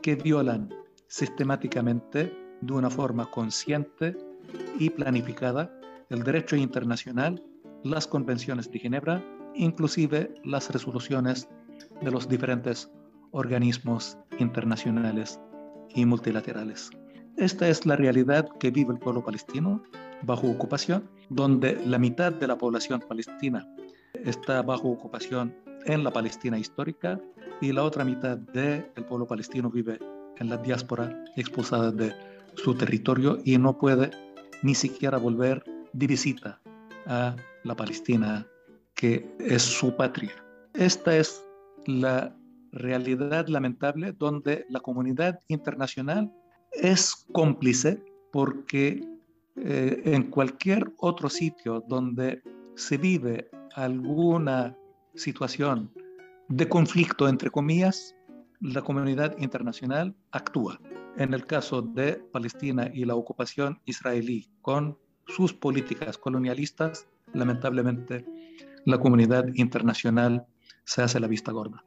que 0.02 0.16
violan 0.16 0.72
sistemáticamente, 1.08 2.32
de 2.60 2.72
una 2.72 2.90
forma 2.90 3.30
consciente 3.30 4.16
y 4.78 4.90
planificada, 4.90 5.74
el 6.10 6.22
derecho 6.22 6.56
internacional, 6.56 7.42
las 7.84 8.06
convenciones 8.06 8.70
de 8.70 8.78
Ginebra, 8.78 9.24
inclusive 9.54 10.34
las 10.44 10.70
resoluciones 10.70 11.48
de 12.02 12.10
los 12.10 12.28
diferentes 12.28 12.90
organismos 13.32 14.18
internacionales 14.38 15.40
y 15.94 16.04
multilaterales. 16.04 16.90
Esta 17.36 17.68
es 17.68 17.86
la 17.86 17.96
realidad 17.96 18.48
que 18.58 18.70
vive 18.70 18.92
el 18.92 18.98
pueblo 18.98 19.24
palestino 19.24 19.82
bajo 20.22 20.48
ocupación, 20.50 21.08
donde 21.30 21.80
la 21.86 21.98
mitad 21.98 22.32
de 22.32 22.46
la 22.46 22.58
población 22.58 23.02
palestina 23.08 23.66
está 24.14 24.62
bajo 24.62 24.88
ocupación 24.88 25.54
en 25.86 26.04
la 26.04 26.12
Palestina 26.12 26.58
histórica 26.58 27.20
y 27.60 27.72
la 27.72 27.84
otra 27.84 28.04
mitad 28.04 28.36
del 28.36 28.84
pueblo 29.08 29.26
palestino 29.26 29.70
vive 29.70 29.98
en 30.38 30.48
la 30.48 30.56
diáspora 30.56 31.24
expulsada 31.36 31.90
de 31.90 32.14
su 32.54 32.74
territorio 32.74 33.38
y 33.44 33.58
no 33.58 33.76
puede 33.78 34.10
ni 34.62 34.74
siquiera 34.74 35.18
volver 35.18 35.62
de 35.92 36.06
visita 36.06 36.60
a 37.06 37.36
la 37.64 37.74
Palestina 37.74 38.46
que 38.94 39.26
es 39.38 39.62
su 39.62 39.96
patria. 39.96 40.32
Esta 40.74 41.16
es 41.16 41.44
la 41.86 42.36
realidad 42.72 43.48
lamentable 43.48 44.12
donde 44.12 44.66
la 44.68 44.80
comunidad 44.80 45.40
internacional 45.48 46.32
es 46.72 47.26
cómplice 47.32 48.02
porque 48.30 49.02
eh, 49.56 50.02
en 50.04 50.30
cualquier 50.30 50.92
otro 50.98 51.28
sitio 51.28 51.82
donde 51.88 52.42
se 52.80 52.96
vive 52.96 53.50
alguna 53.74 54.76
situación 55.14 55.92
de 56.48 56.68
conflicto, 56.68 57.28
entre 57.28 57.50
comillas, 57.50 58.16
la 58.60 58.82
comunidad 58.82 59.36
internacional 59.38 60.16
actúa. 60.32 60.80
En 61.16 61.34
el 61.34 61.44
caso 61.44 61.82
de 61.82 62.14
Palestina 62.32 62.90
y 62.92 63.04
la 63.04 63.14
ocupación 63.14 63.80
israelí 63.84 64.48
con 64.62 64.98
sus 65.26 65.52
políticas 65.52 66.16
colonialistas, 66.16 67.06
lamentablemente 67.34 68.24
la 68.86 68.98
comunidad 68.98 69.46
internacional 69.54 70.46
se 70.84 71.02
hace 71.02 71.20
la 71.20 71.28
vista 71.28 71.52
gorda. 71.52 71.84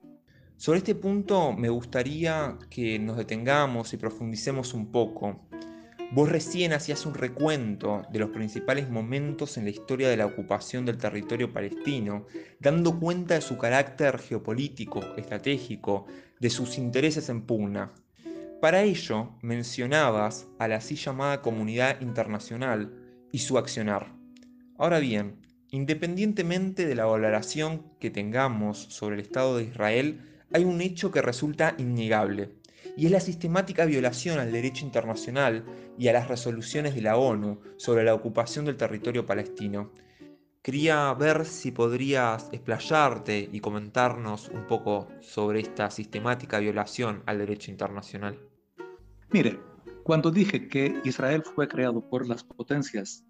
Sobre 0.58 0.78
este 0.78 0.94
punto 0.94 1.54
me 1.54 1.70
gustaría 1.70 2.58
que 2.70 3.00
nos 3.00 3.18
detengamos 3.18 3.94
y 3.94 3.98
profundicemos 3.98 4.74
un 4.74 4.92
poco. 4.92 5.42
Vos 6.12 6.30
recién 6.30 6.74
hacías 6.74 7.06
un 7.06 7.16
recuento 7.16 8.04
de 8.12 8.20
los 8.20 8.30
principales 8.30 8.90
momentos 8.90 9.58
en 9.58 9.64
la 9.64 9.72
historia 9.72 10.10
de 10.10 10.18
la 10.18 10.28
ocupación 10.28 10.86
del 10.86 10.98
territorio 10.98 11.52
palestino, 11.52 12.28
dando 12.60 13.00
cuenta 13.00 13.36
de 13.36 13.42
su 13.42 13.58
carácter 13.58 14.20
geopolítico, 14.20 15.02
estratégico, 15.18 16.06
de 16.40 16.50
sus 16.50 16.78
intereses 16.78 17.30
en 17.30 17.42
pugna. 17.42 17.94
Para 18.62 18.84
ello 18.84 19.32
mencionabas 19.42 20.48
a 20.60 20.68
la 20.68 20.76
así 20.76 20.96
llamada 20.96 21.42
comunidad 21.42 22.00
internacional 22.02 22.94
y 23.32 23.40
su 23.40 23.58
accionar. 23.58 24.14
Ahora 24.78 25.00
bien, 25.00 25.42
independientemente 25.72 26.86
de 26.86 26.96
la 26.96 27.06
valoración 27.06 27.84
que 28.00 28.12
tengamos 28.12 28.78
sobre 28.78 29.16
el 29.16 29.22
Estado 29.22 29.58
de 29.58 29.64
Israel, 29.64 30.22
hay 30.54 30.64
un 30.64 30.82
hecho 30.82 31.12
que 31.12 31.22
resulta 31.22 31.74
innegable, 31.80 32.52
y 32.96 33.06
es 33.06 33.12
la 33.12 33.20
sistemática 33.20 33.86
violación 33.86 34.40
al 34.40 34.52
derecho 34.52 34.86
internacional 34.86 35.66
y 35.98 36.08
a 36.08 36.14
las 36.14 36.28
resoluciones 36.28 36.96
de 36.96 37.02
la 37.02 37.18
ONU 37.18 37.60
sobre 37.78 38.04
la 38.04 38.14
ocupación 38.14 38.66
del 38.66 38.78
territorio 38.78 39.26
palestino. 39.26 39.92
Quería 40.62 41.14
ver 41.14 41.46
si 41.46 41.72
podrías 41.72 42.50
explayarte 42.52 43.50
y 43.52 43.60
comentarnos 43.60 44.50
un 44.50 44.66
poco 44.66 45.08
sobre 45.20 45.60
esta 45.60 45.90
sistemática 45.92 46.60
violación 46.60 47.22
al 47.26 47.40
derecho 47.40 47.70
internacional. 47.70 48.40
Mire, 49.32 49.60
cuando 50.04 50.32
dije 50.32 50.68
que 50.68 51.02
Israel 51.04 51.44
fue 51.44 51.68
creado 51.68 52.08
por 52.08 52.28
las 52.28 52.44
potencias 52.44 53.26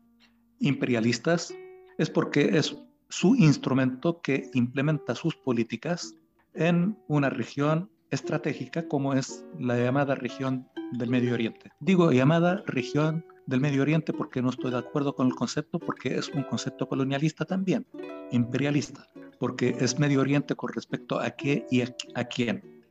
imperialistas, 0.59 1.53
es 1.97 2.09
porque 2.09 2.57
es 2.57 2.75
su 3.09 3.35
instrumento 3.35 4.21
que 4.21 4.49
implementa 4.53 5.15
sus 5.15 5.35
políticas 5.35 6.15
en 6.53 6.97
una 7.07 7.29
región 7.29 7.89
estratégica 8.13 8.87
como 8.87 9.13
es 9.13 9.43
la 9.59 9.77
llamada 9.77 10.15
región 10.15 10.69
del 10.91 11.09
Medio 11.09 11.33
Oriente. 11.33 11.71
Digo 11.79 12.11
llamada 12.11 12.63
región 12.67 13.25
del 13.47 13.59
Medio 13.59 13.81
Oriente 13.81 14.13
porque 14.13 14.41
no 14.41 14.51
estoy 14.51 14.71
de 14.71 14.77
acuerdo 14.77 15.15
con 15.15 15.27
el 15.27 15.35
concepto, 15.35 15.79
porque 15.79 16.15
es 16.15 16.29
un 16.29 16.43
concepto 16.43 16.87
colonialista 16.87 17.43
también, 17.45 17.87
imperialista, 18.31 19.07
porque 19.39 19.75
es 19.79 19.99
Medio 19.99 20.21
Oriente 20.21 20.55
con 20.55 20.71
respecto 20.71 21.19
a 21.19 21.31
qué 21.31 21.65
y 21.71 21.81
a, 21.81 21.95
a 22.13 22.25
quién. 22.25 22.83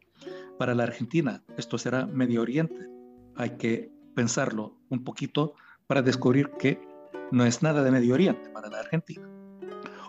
Para 0.59 0.75
la 0.75 0.83
Argentina 0.83 1.43
esto 1.57 1.79
será 1.79 2.07
Medio 2.07 2.43
Oriente. 2.43 2.89
Hay 3.37 3.51
que 3.51 3.93
pensarlo 4.15 4.77
un 4.91 5.05
poquito 5.05 5.55
para 5.87 6.03
descubrir 6.03 6.51
que 6.59 6.81
no 7.31 7.45
es 7.45 7.63
nada 7.63 7.83
de 7.85 7.93
Medio 7.93 8.15
Oriente 8.15 8.51
para 8.51 8.69
la 8.69 8.81
Argentina 8.81 9.27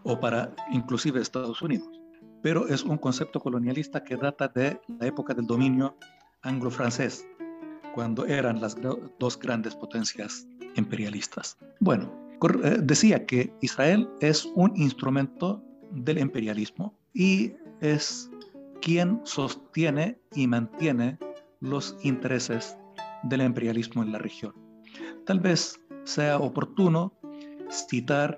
o 0.04 0.20
para 0.20 0.54
inclusive 0.72 1.22
Estados 1.22 1.62
Unidos 1.62 2.03
pero 2.44 2.68
es 2.68 2.84
un 2.84 2.98
concepto 2.98 3.40
colonialista 3.40 4.04
que 4.04 4.18
data 4.18 4.50
de 4.50 4.80
la 5.00 5.08
época 5.08 5.34
del 5.34 5.48
dominio 5.48 5.98
anglo-francés, 6.44 7.26
cuando 7.96 8.26
eran 8.26 8.60
las 8.60 8.76
dos 9.18 9.40
grandes 9.40 9.76
potencias 9.76 10.46
imperialistas. 10.76 11.58
Bueno, 11.80 12.14
eh, 12.64 12.78
decía 12.84 13.26
que 13.26 13.52
Israel 13.62 14.10
es 14.20 14.46
un 14.56 14.74
instrumento 14.76 15.64
del 15.92 16.18
imperialismo 16.18 16.94
y 17.14 17.54
es 17.80 18.30
quien 18.82 19.22
sostiene 19.24 20.20
y 20.36 20.46
mantiene 20.46 21.18
los 21.62 21.96
intereses 22.04 22.78
del 23.24 23.42
imperialismo 23.42 24.04
en 24.04 24.12
la 24.12 24.18
región. 24.20 24.54
Tal 25.26 25.40
vez 25.40 25.80
sea 26.04 26.38
oportuno 26.40 27.14
citar 27.70 28.36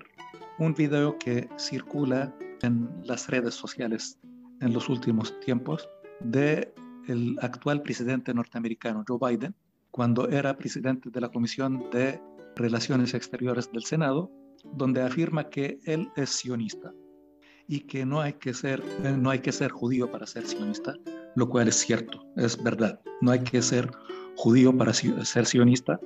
un 0.60 0.74
video 0.74 1.18
que 1.18 1.48
circula 1.58 2.32
en 2.62 2.88
las 3.04 3.28
redes 3.28 3.54
sociales 3.54 4.18
en 4.60 4.72
los 4.72 4.88
últimos 4.88 5.38
tiempos 5.40 5.88
de 6.20 6.72
el 7.08 7.38
actual 7.40 7.82
presidente 7.82 8.34
norteamericano 8.34 9.04
Joe 9.06 9.18
Biden 9.20 9.54
cuando 9.90 10.28
era 10.28 10.56
presidente 10.56 11.10
de 11.10 11.20
la 11.20 11.28
Comisión 11.28 11.88
de 11.90 12.20
Relaciones 12.56 13.14
Exteriores 13.14 13.70
del 13.72 13.84
Senado, 13.84 14.30
donde 14.64 15.02
afirma 15.02 15.48
que 15.48 15.78
él 15.84 16.10
es 16.16 16.30
sionista 16.30 16.92
y 17.68 17.80
que 17.80 18.04
no 18.04 18.20
hay 18.20 18.34
que 18.34 18.54
ser 18.54 18.82
no 19.18 19.30
hay 19.30 19.40
que 19.40 19.52
ser 19.52 19.70
judío 19.70 20.10
para 20.10 20.26
ser 20.26 20.46
sionista, 20.46 20.94
lo 21.34 21.48
cual 21.48 21.68
es 21.68 21.76
cierto, 21.76 22.24
es 22.36 22.62
verdad. 22.62 23.00
No 23.20 23.30
hay 23.30 23.40
que 23.40 23.62
ser 23.62 23.90
judío 24.36 24.76
para 24.76 24.92
ser 24.92 25.46
sionista, 25.46 25.98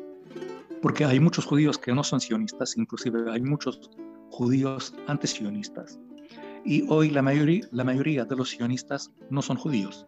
porque 0.82 1.04
hay 1.04 1.20
muchos 1.20 1.44
judíos 1.44 1.78
que 1.78 1.92
no 1.92 2.04
son 2.04 2.20
sionistas, 2.20 2.76
inclusive 2.76 3.30
hay 3.30 3.42
muchos 3.42 3.90
judíos 4.30 4.94
antisionistas. 5.06 5.98
Y 6.64 6.84
hoy 6.88 7.10
la 7.10 7.22
mayoría, 7.22 7.66
la 7.72 7.84
mayoría 7.84 8.24
de 8.24 8.36
los 8.36 8.50
sionistas 8.50 9.10
no 9.30 9.42
son 9.42 9.56
judíos. 9.56 10.06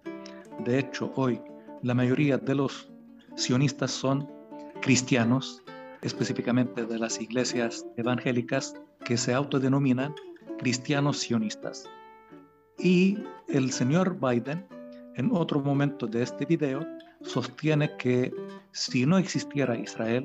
De 0.64 0.78
hecho, 0.78 1.12
hoy 1.16 1.40
la 1.82 1.94
mayoría 1.94 2.38
de 2.38 2.54
los 2.54 2.90
sionistas 3.36 3.90
son 3.90 4.28
cristianos, 4.82 5.62
específicamente 6.02 6.84
de 6.84 6.98
las 6.98 7.20
iglesias 7.20 7.86
evangélicas 7.96 8.74
que 9.04 9.16
se 9.16 9.32
autodenominan 9.32 10.14
cristianos 10.58 11.18
sionistas. 11.18 11.88
Y 12.78 13.18
el 13.48 13.72
señor 13.72 14.18
Biden, 14.20 14.66
en 15.16 15.30
otro 15.32 15.60
momento 15.60 16.06
de 16.06 16.22
este 16.22 16.44
video, 16.44 16.86
sostiene 17.22 17.96
que 17.96 18.32
si 18.72 19.06
no 19.06 19.18
existiera 19.18 19.76
Israel, 19.76 20.24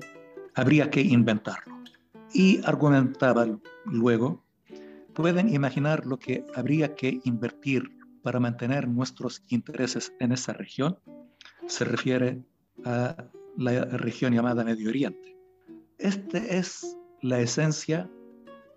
habría 0.55 0.89
que 0.89 1.01
inventarlo. 1.01 1.77
Y 2.33 2.59
argumentaba 2.65 3.47
luego, 3.85 4.43
pueden 5.17 5.51
imaginar 5.51 6.05
lo 6.05 6.19
que 6.19 6.45
habría 6.53 6.93
que 6.93 7.19
invertir 7.23 7.89
para 8.21 8.39
mantener 8.39 8.87
nuestros 8.87 9.41
intereses 9.47 10.13
en 10.19 10.31
esa 10.31 10.53
región. 10.53 10.99
Se 11.65 11.85
refiere 11.85 12.43
a 12.85 13.25
la 13.57 13.85
región 13.85 14.35
llamada 14.35 14.63
Medio 14.63 14.89
Oriente. 14.89 15.35
Esta 15.97 16.37
es 16.37 16.95
la 17.23 17.39
esencia 17.39 18.07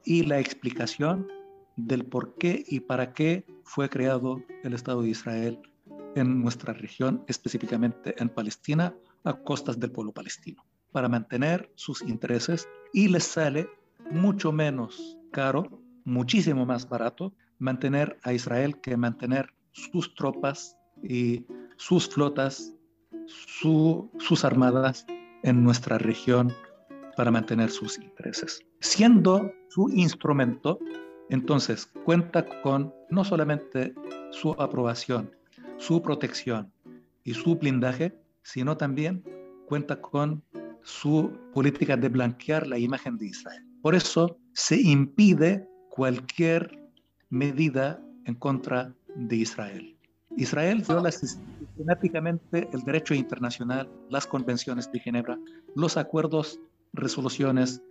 y 0.02 0.22
la 0.22 0.38
explicación 0.38 1.28
del 1.76 2.06
por 2.06 2.34
qué 2.36 2.64
y 2.66 2.80
para 2.80 3.12
qué 3.12 3.44
fue 3.64 3.90
creado 3.90 4.42
el 4.64 4.72
Estado 4.72 5.02
de 5.02 5.10
Israel 5.10 5.60
en 6.14 6.40
nuestra 6.40 6.72
región, 6.72 7.22
específicamente 7.26 8.14
en 8.16 8.30
Palestina, 8.30 8.94
a 9.24 9.34
costas 9.34 9.78
del 9.78 9.92
pueblo 9.92 10.12
palestino, 10.12 10.64
para 10.90 11.06
mantener 11.06 11.70
sus 11.74 12.00
intereses 12.00 12.66
y 12.94 13.08
les 13.08 13.24
sale 13.24 13.68
mucho 14.10 14.52
menos 14.52 15.18
caro, 15.32 15.79
muchísimo 16.10 16.66
más 16.66 16.88
barato 16.88 17.32
mantener 17.58 18.18
a 18.24 18.32
Israel 18.32 18.80
que 18.80 18.96
mantener 18.96 19.54
sus 19.72 20.14
tropas 20.14 20.76
y 21.02 21.46
sus 21.76 22.08
flotas, 22.08 22.74
sus 23.26 24.44
armadas 24.44 25.06
en 25.42 25.62
nuestra 25.62 25.98
región 25.98 26.52
para 27.16 27.30
mantener 27.30 27.70
sus 27.70 27.98
intereses. 27.98 28.60
Siendo 28.80 29.52
su 29.68 29.88
instrumento, 29.90 30.78
entonces 31.28 31.86
cuenta 32.04 32.44
con 32.62 32.92
no 33.08 33.24
solamente 33.24 33.94
su 34.30 34.52
aprobación, 34.52 35.30
su 35.76 36.02
protección 36.02 36.72
y 37.24 37.34
su 37.34 37.56
blindaje, 37.56 38.18
sino 38.42 38.76
también 38.76 39.22
cuenta 39.66 40.00
con 40.00 40.42
su 40.82 41.30
política 41.54 41.96
de 41.96 42.08
blanquear 42.08 42.66
la 42.66 42.78
imagen 42.78 43.16
de 43.16 43.26
Israel. 43.26 43.64
Por 43.82 43.94
eso 43.94 44.38
se 44.52 44.80
impide 44.80 45.69
cualquier 45.90 46.78
medida 47.28 48.00
en 48.24 48.34
contra 48.34 48.94
de 49.14 49.36
Israel. 49.36 49.96
Israel 50.36 50.84
viola 50.86 51.10
sistemáticamente 51.10 52.68
el 52.72 52.82
derecho 52.82 53.14
internacional, 53.14 53.90
las 54.08 54.26
convenciones 54.26 54.90
de 54.92 55.00
Ginebra, 55.00 55.38
los 55.74 55.96
acuerdos, 55.96 56.60
resoluciones 56.92 57.82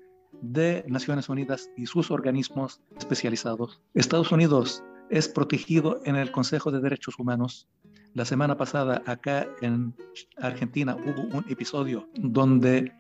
de 0.42 0.86
Naciones 0.88 1.28
Unidas 1.30 1.70
y 1.76 1.86
sus 1.86 2.12
organismos 2.12 2.82
especializados. 2.98 3.82
Estados 3.94 4.32
Unidos 4.32 4.84
es 5.10 5.28
protegido 5.28 6.02
en 6.06 6.16
el 6.16 6.32
Consejo 6.32 6.72
de 6.72 6.80
Derechos 6.80 7.20
Humanos. 7.20 7.68
La 8.14 8.26
semana 8.26 8.56
pasada 8.58 9.02
acá 9.06 9.48
en 9.62 9.94
Argentina 10.38 10.96
hubo 10.96 11.38
un 11.38 11.46
episodio 11.50 12.08
donde 12.16 12.92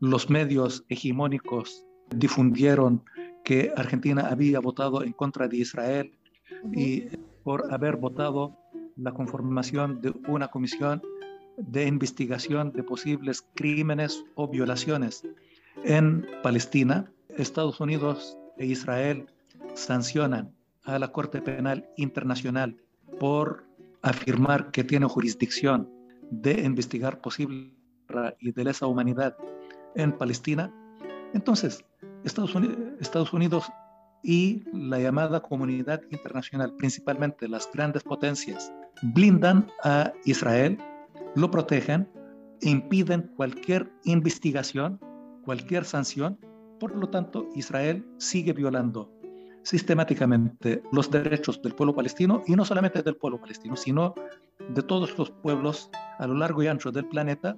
los 0.00 0.28
medios 0.28 0.84
hegemónicos 0.88 1.84
difundieron 2.10 3.02
que 3.44 3.72
Argentina 3.76 4.28
había 4.28 4.60
votado 4.60 5.02
en 5.02 5.12
contra 5.12 5.48
de 5.48 5.56
Israel 5.58 6.12
y 6.72 7.02
por 7.42 7.72
haber 7.72 7.96
votado 7.96 8.56
la 8.96 9.12
conformación 9.12 10.00
de 10.00 10.14
una 10.28 10.48
comisión 10.48 11.02
de 11.56 11.86
investigación 11.86 12.72
de 12.72 12.82
posibles 12.82 13.44
crímenes 13.54 14.24
o 14.34 14.48
violaciones 14.48 15.22
en 15.84 16.26
Palestina. 16.42 17.10
Estados 17.36 17.80
Unidos 17.80 18.36
e 18.58 18.66
Israel 18.66 19.26
sancionan 19.74 20.54
a 20.84 20.98
la 20.98 21.12
Corte 21.12 21.40
Penal 21.40 21.88
Internacional 21.96 22.76
por 23.18 23.64
afirmar 24.02 24.70
que 24.70 24.84
tiene 24.84 25.06
jurisdicción 25.06 25.88
de 26.30 26.62
investigar 26.62 27.20
posible 27.20 27.72
y 28.40 28.52
de 28.52 28.64
lesa 28.64 28.86
humanidad 28.86 29.36
en 29.94 30.12
Palestina. 30.12 30.72
Entonces, 31.32 31.84
Estados 32.24 32.54
Unidos, 32.54 32.78
Estados 33.00 33.32
Unidos 33.32 33.64
y 34.22 34.64
la 34.72 34.98
llamada 35.00 35.40
comunidad 35.40 36.00
internacional, 36.10 36.74
principalmente 36.76 37.48
las 37.48 37.68
grandes 37.72 38.02
potencias, 38.04 38.72
blindan 39.02 39.66
a 39.82 40.12
Israel, 40.24 40.78
lo 41.34 41.50
protegen, 41.50 42.08
impiden 42.60 43.30
cualquier 43.36 43.90
investigación, 44.04 45.00
cualquier 45.44 45.84
sanción. 45.84 46.38
Por 46.78 46.94
lo 46.96 47.08
tanto, 47.08 47.48
Israel 47.54 48.06
sigue 48.18 48.52
violando 48.52 49.12
sistemáticamente 49.64 50.82
los 50.92 51.10
derechos 51.10 51.62
del 51.62 51.74
pueblo 51.74 51.94
palestino 51.94 52.42
y 52.46 52.52
no 52.54 52.64
solamente 52.64 53.02
del 53.02 53.16
pueblo 53.16 53.40
palestino, 53.40 53.76
sino 53.76 54.14
de 54.68 54.82
todos 54.82 55.16
los 55.18 55.30
pueblos 55.30 55.90
a 56.18 56.26
lo 56.26 56.34
largo 56.34 56.62
y 56.62 56.68
ancho 56.68 56.90
del 56.90 57.08
planeta, 57.08 57.56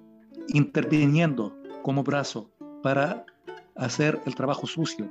interviniendo 0.49 1.57
como 1.83 2.03
brazo 2.03 2.51
para 2.83 3.25
hacer 3.77 4.21
el 4.27 4.35
trabajo 4.35 4.67
sucio 4.67 5.11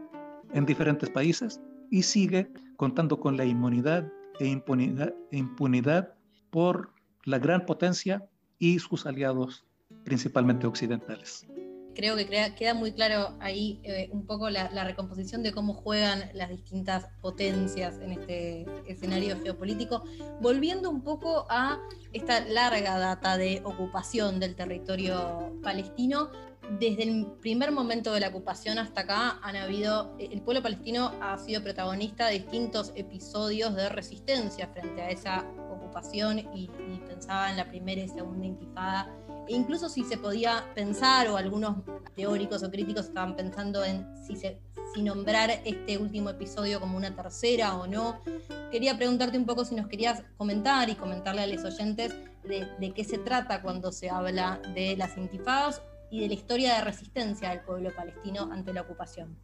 en 0.54 0.65
diferentes 0.65 1.10
países 1.10 1.62
y 1.89 2.04
sigue 2.04 2.52
contando 2.78 3.19
con 3.19 3.38
la 3.38 3.45
inmunidad 3.45 4.12
e 4.39 4.47
impunidad, 4.47 6.13
por 6.49 6.91
la 7.23 7.39
gran 7.39 7.65
potencia 7.65 8.28
y 8.60 8.80
sus 8.80 9.06
aliados, 9.06 9.65
principalmente 10.04 10.67
occidentales 10.67 11.47
creo 11.93 12.15
que 12.15 12.26
queda 12.56 12.73
muy 12.73 12.91
claro 12.91 13.36
ahí 13.39 13.80
eh, 13.84 14.10
un 14.12 14.26
poco 14.26 14.49
la, 14.49 14.67
recomposición 14.84 15.43
de 15.43 15.52
cómo 15.52 15.73
juegan 15.73 16.30
las 16.34 16.49
distintas 16.49 17.06
potencias 17.21 17.99
en 17.99 18.12
este 18.12 18.65
escenario 18.88 19.39
geopolítico, 19.41 20.04
volviendo 20.41 20.89
un 20.89 21.04
poco 21.04 21.45
a 21.49 21.80
esta 22.12 22.41
larga 22.41 22.97
data 22.99 23.38
de 23.38 23.62
ocupación 23.63 24.39
del 24.39 24.56
territorio 24.56 25.60
palestino. 25.62 26.30
Desde 26.80 27.04
el 27.04 27.28
primer 27.41 27.71
momento 27.71 28.13
de 28.13 28.19
la 28.21 28.30
ocupación 28.30 28.80
hasta 28.80 29.02
acá 29.02 29.39
han 29.41 29.56
habido, 29.56 30.15
el 30.17 30.41
pueblo 30.41 30.63
palestino 30.63 31.12
ha 31.21 31.38
sido 31.38 31.62
protagonista 31.62 32.28
de 32.28 32.39
distintos 32.39 32.93
episodios 32.95 33.76
de 33.76 33.89
resistencia 33.89 34.67
frente 34.69 35.02
a 35.02 35.10
esa 35.10 35.45
ocupación 35.69 36.39
y, 36.39 36.71
y 36.88 37.02
pensaba 37.06 37.49
en 37.49 37.58
la 37.58 37.67
primera 37.67 38.02
y 38.02 38.08
segunda 38.08 38.45
intifada 38.45 39.13
e 39.47 39.54
incluso 39.54 39.89
si 39.89 40.04
se 40.04 40.17
podía 40.17 40.63
pensar, 40.73 41.28
o 41.28 41.38
algunos 41.38 41.78
teóricos 42.15 42.63
o 42.63 42.71
críticos 42.71 43.08
estaban 43.08 43.36
pensando 43.36 43.84
en 43.84 44.06
si, 44.26 44.36
se, 44.36 44.60
si 44.93 45.02
nombrar 45.02 45.49
este 45.65 45.97
último 45.97 46.30
episodio 46.30 46.80
como 46.80 46.97
una 46.97 47.15
tercera 47.15 47.76
o 47.76 47.88
no. 47.88 48.21
Quería 48.71 48.97
preguntarte 48.97 49.38
un 49.38 49.45
poco 49.45 49.65
si 49.65 49.76
nos 49.76 49.88
querías 49.88 50.23
comentar 50.38 50.89
y 50.89 50.95
comentarle 50.95 51.41
a 51.41 51.47
los 51.47 51.63
oyentes 51.63 52.15
de, 52.43 52.67
de 52.80 52.93
qué 52.93 53.04
se 53.04 53.17
trata 53.17 53.62
cuando 53.62 53.91
se 53.91 54.10
habla 54.10 54.62
de 54.73 54.95
las 54.95 55.17
intifadas 55.17 55.82
y 56.13 56.19
de 56.19 56.28
la 56.28 56.36
historia 56.36 56.76
de 56.76 56.84
resistencia 56.84 57.49
del 57.49 57.62
pueblo 57.62 57.89
palestino 57.95 58.47
ante 58.52 58.71
la 58.71 58.82
ocupación. 58.82 59.36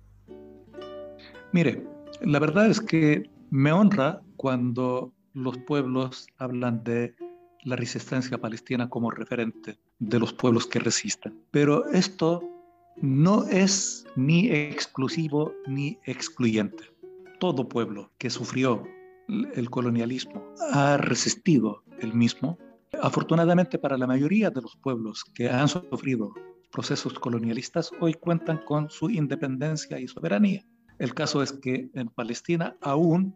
Mire, 1.51 1.83
la 2.21 2.37
verdad 2.37 2.69
es 2.69 2.79
que 2.79 3.27
me 3.49 3.71
honra 3.71 4.21
cuando 4.37 5.11
los 5.33 5.57
pueblos 5.57 6.27
hablan 6.37 6.83
de 6.83 7.15
la 7.63 7.75
resistencia 7.75 8.37
palestina 8.37 8.87
como 8.87 9.09
referente 9.09 9.79
de 9.97 10.19
los 10.19 10.31
pueblos 10.31 10.67
que 10.67 10.77
resisten. 10.77 11.43
Pero 11.49 11.89
esto 11.89 12.43
no 12.97 13.45
es 13.45 14.05
ni 14.15 14.51
exclusivo 14.51 15.51
ni 15.65 15.97
excluyente. 16.05 16.83
Todo 17.39 17.67
pueblo 17.67 18.11
que 18.19 18.29
sufrió 18.29 18.83
el 19.55 19.71
colonialismo 19.71 20.53
ha 20.71 20.97
resistido 20.97 21.83
el 21.99 22.13
mismo. 22.13 22.59
Afortunadamente 23.01 23.79
para 23.79 23.97
la 23.97 24.05
mayoría 24.05 24.51
de 24.51 24.61
los 24.61 24.75
pueblos 24.75 25.23
que 25.33 25.49
han 25.49 25.67
sufrido 25.67 26.31
procesos 26.71 27.13
colonialistas, 27.13 27.91
hoy 27.99 28.13
cuentan 28.13 28.59
con 28.65 28.89
su 28.89 29.09
independencia 29.09 29.99
y 29.99 30.07
soberanía. 30.07 30.65
El 30.97 31.13
caso 31.13 31.41
es 31.41 31.53
que 31.53 31.89
en 31.93 32.09
Palestina 32.09 32.75
aún 32.81 33.35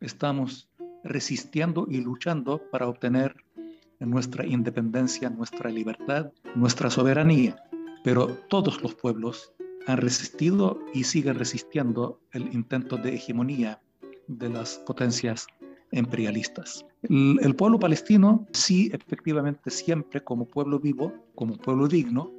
estamos 0.00 0.68
resistiendo 1.04 1.86
y 1.88 2.00
luchando 2.00 2.62
para 2.70 2.88
obtener 2.88 3.34
nuestra 4.00 4.46
independencia, 4.46 5.30
nuestra 5.30 5.70
libertad, 5.70 6.30
nuestra 6.54 6.90
soberanía. 6.90 7.56
Pero 8.04 8.28
todos 8.48 8.82
los 8.82 8.94
pueblos 8.94 9.52
han 9.86 9.98
resistido 9.98 10.78
y 10.94 11.04
siguen 11.04 11.36
resistiendo 11.36 12.20
el 12.32 12.54
intento 12.54 12.96
de 12.96 13.14
hegemonía 13.14 13.80
de 14.28 14.50
las 14.50 14.78
potencias 14.78 15.46
imperialistas. 15.90 16.84
El, 17.02 17.56
pueblo 17.56 17.78
palestino 17.78 18.46
sí, 18.52 18.90
efectivamente, 18.92 19.70
siempre 19.70 20.22
como 20.22 20.46
pueblo 20.46 20.78
vivo, 20.78 21.12
como 21.34 21.56
pueblo 21.56 21.88
digno, 21.88 22.30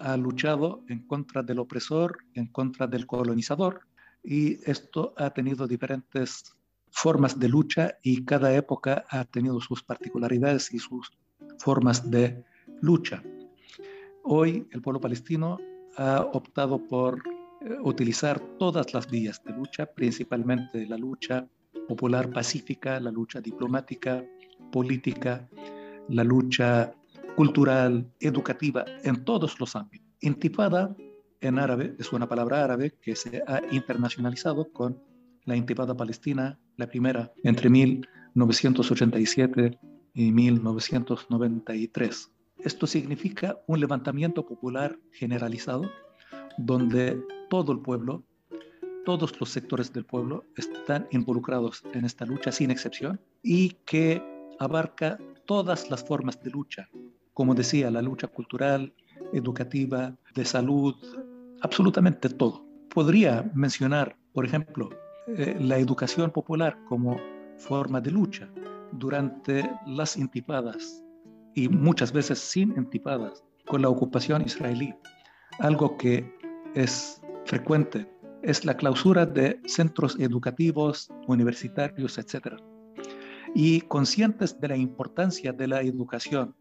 ha 0.00 0.16
luchado 0.16 0.84
en 0.88 1.06
contra 1.06 1.42
del 1.42 1.58
opresor, 1.58 2.18
en 2.34 2.46
contra 2.46 2.86
del 2.86 3.06
colonizador, 3.06 3.80
y 4.22 4.58
esto 4.68 5.14
ha 5.16 5.30
tenido 5.30 5.66
diferentes 5.66 6.56
formas 6.90 7.38
de 7.38 7.48
lucha 7.48 7.98
y 8.02 8.24
cada 8.24 8.54
época 8.54 9.04
ha 9.10 9.24
tenido 9.24 9.60
sus 9.60 9.82
particularidades 9.82 10.72
y 10.72 10.78
sus 10.78 11.12
formas 11.58 12.10
de 12.10 12.42
lucha. 12.80 13.22
Hoy 14.22 14.66
el 14.72 14.82
pueblo 14.82 15.00
palestino 15.00 15.58
ha 15.96 16.22
optado 16.32 16.78
por 16.78 17.22
eh, 17.60 17.76
utilizar 17.82 18.40
todas 18.58 18.92
las 18.94 19.10
vías 19.10 19.42
de 19.44 19.52
lucha, 19.52 19.86
principalmente 19.86 20.86
la 20.86 20.96
lucha 20.96 21.46
popular 21.86 22.30
pacífica, 22.30 22.98
la 22.98 23.10
lucha 23.10 23.40
diplomática, 23.40 24.24
política, 24.72 25.48
la 26.08 26.24
lucha 26.24 26.92
cultural, 27.36 28.10
educativa, 28.18 28.84
en 29.04 29.24
todos 29.24 29.60
los 29.60 29.76
ámbitos. 29.76 30.08
Intifada 30.20 30.96
en 31.40 31.58
árabe 31.58 31.94
es 31.98 32.12
una 32.12 32.28
palabra 32.28 32.62
árabe 32.64 32.94
que 33.00 33.14
se 33.14 33.42
ha 33.46 33.60
internacionalizado 33.70 34.72
con 34.72 34.98
la 35.44 35.54
intifada 35.54 35.96
palestina 35.96 36.58
la 36.76 36.88
primera 36.88 37.32
entre 37.44 37.70
1987 37.70 39.78
y 40.14 40.32
1993. 40.32 42.32
Esto 42.64 42.86
significa 42.86 43.58
un 43.66 43.80
levantamiento 43.80 44.46
popular 44.46 44.98
generalizado 45.12 45.90
donde 46.56 47.22
todo 47.50 47.72
el 47.72 47.80
pueblo, 47.80 48.24
todos 49.04 49.38
los 49.38 49.50
sectores 49.50 49.92
del 49.92 50.06
pueblo 50.06 50.44
están 50.56 51.06
involucrados 51.10 51.84
en 51.92 52.06
esta 52.06 52.24
lucha 52.24 52.50
sin 52.50 52.70
excepción 52.70 53.20
y 53.42 53.72
que 53.84 54.22
abarca 54.58 55.18
todas 55.44 55.90
las 55.90 56.02
formas 56.02 56.42
de 56.42 56.50
lucha, 56.50 56.88
como 57.36 57.54
decía, 57.54 57.90
la 57.90 58.00
lucha 58.00 58.28
cultural, 58.28 58.94
educativa, 59.34 60.16
de 60.34 60.44
salud, 60.46 60.94
absolutamente 61.60 62.30
todo. 62.30 62.64
Podría 62.88 63.50
mencionar, 63.54 64.16
por 64.32 64.46
ejemplo, 64.46 64.88
eh, 65.26 65.54
la 65.60 65.76
educación 65.76 66.30
popular 66.30 66.78
como 66.88 67.20
forma 67.58 68.00
de 68.00 68.10
lucha 68.10 68.48
durante 68.92 69.70
las 69.86 70.16
intipadas 70.16 71.04
y 71.54 71.68
muchas 71.68 72.10
veces 72.10 72.38
sin 72.38 72.70
intipadas 72.74 73.44
con 73.66 73.82
la 73.82 73.90
ocupación 73.90 74.40
israelí. 74.40 74.94
Algo 75.58 75.98
que 75.98 76.34
es 76.74 77.20
frecuente 77.44 78.10
es 78.44 78.64
la 78.64 78.78
clausura 78.78 79.26
de 79.26 79.60
centros 79.66 80.18
educativos, 80.18 81.10
universitarios, 81.26 82.16
etc. 82.16 82.56
Y 83.54 83.82
conscientes 83.82 84.58
de 84.58 84.68
la 84.68 84.76
importancia 84.78 85.52
de 85.52 85.66
la 85.68 85.82
educación 85.82 86.54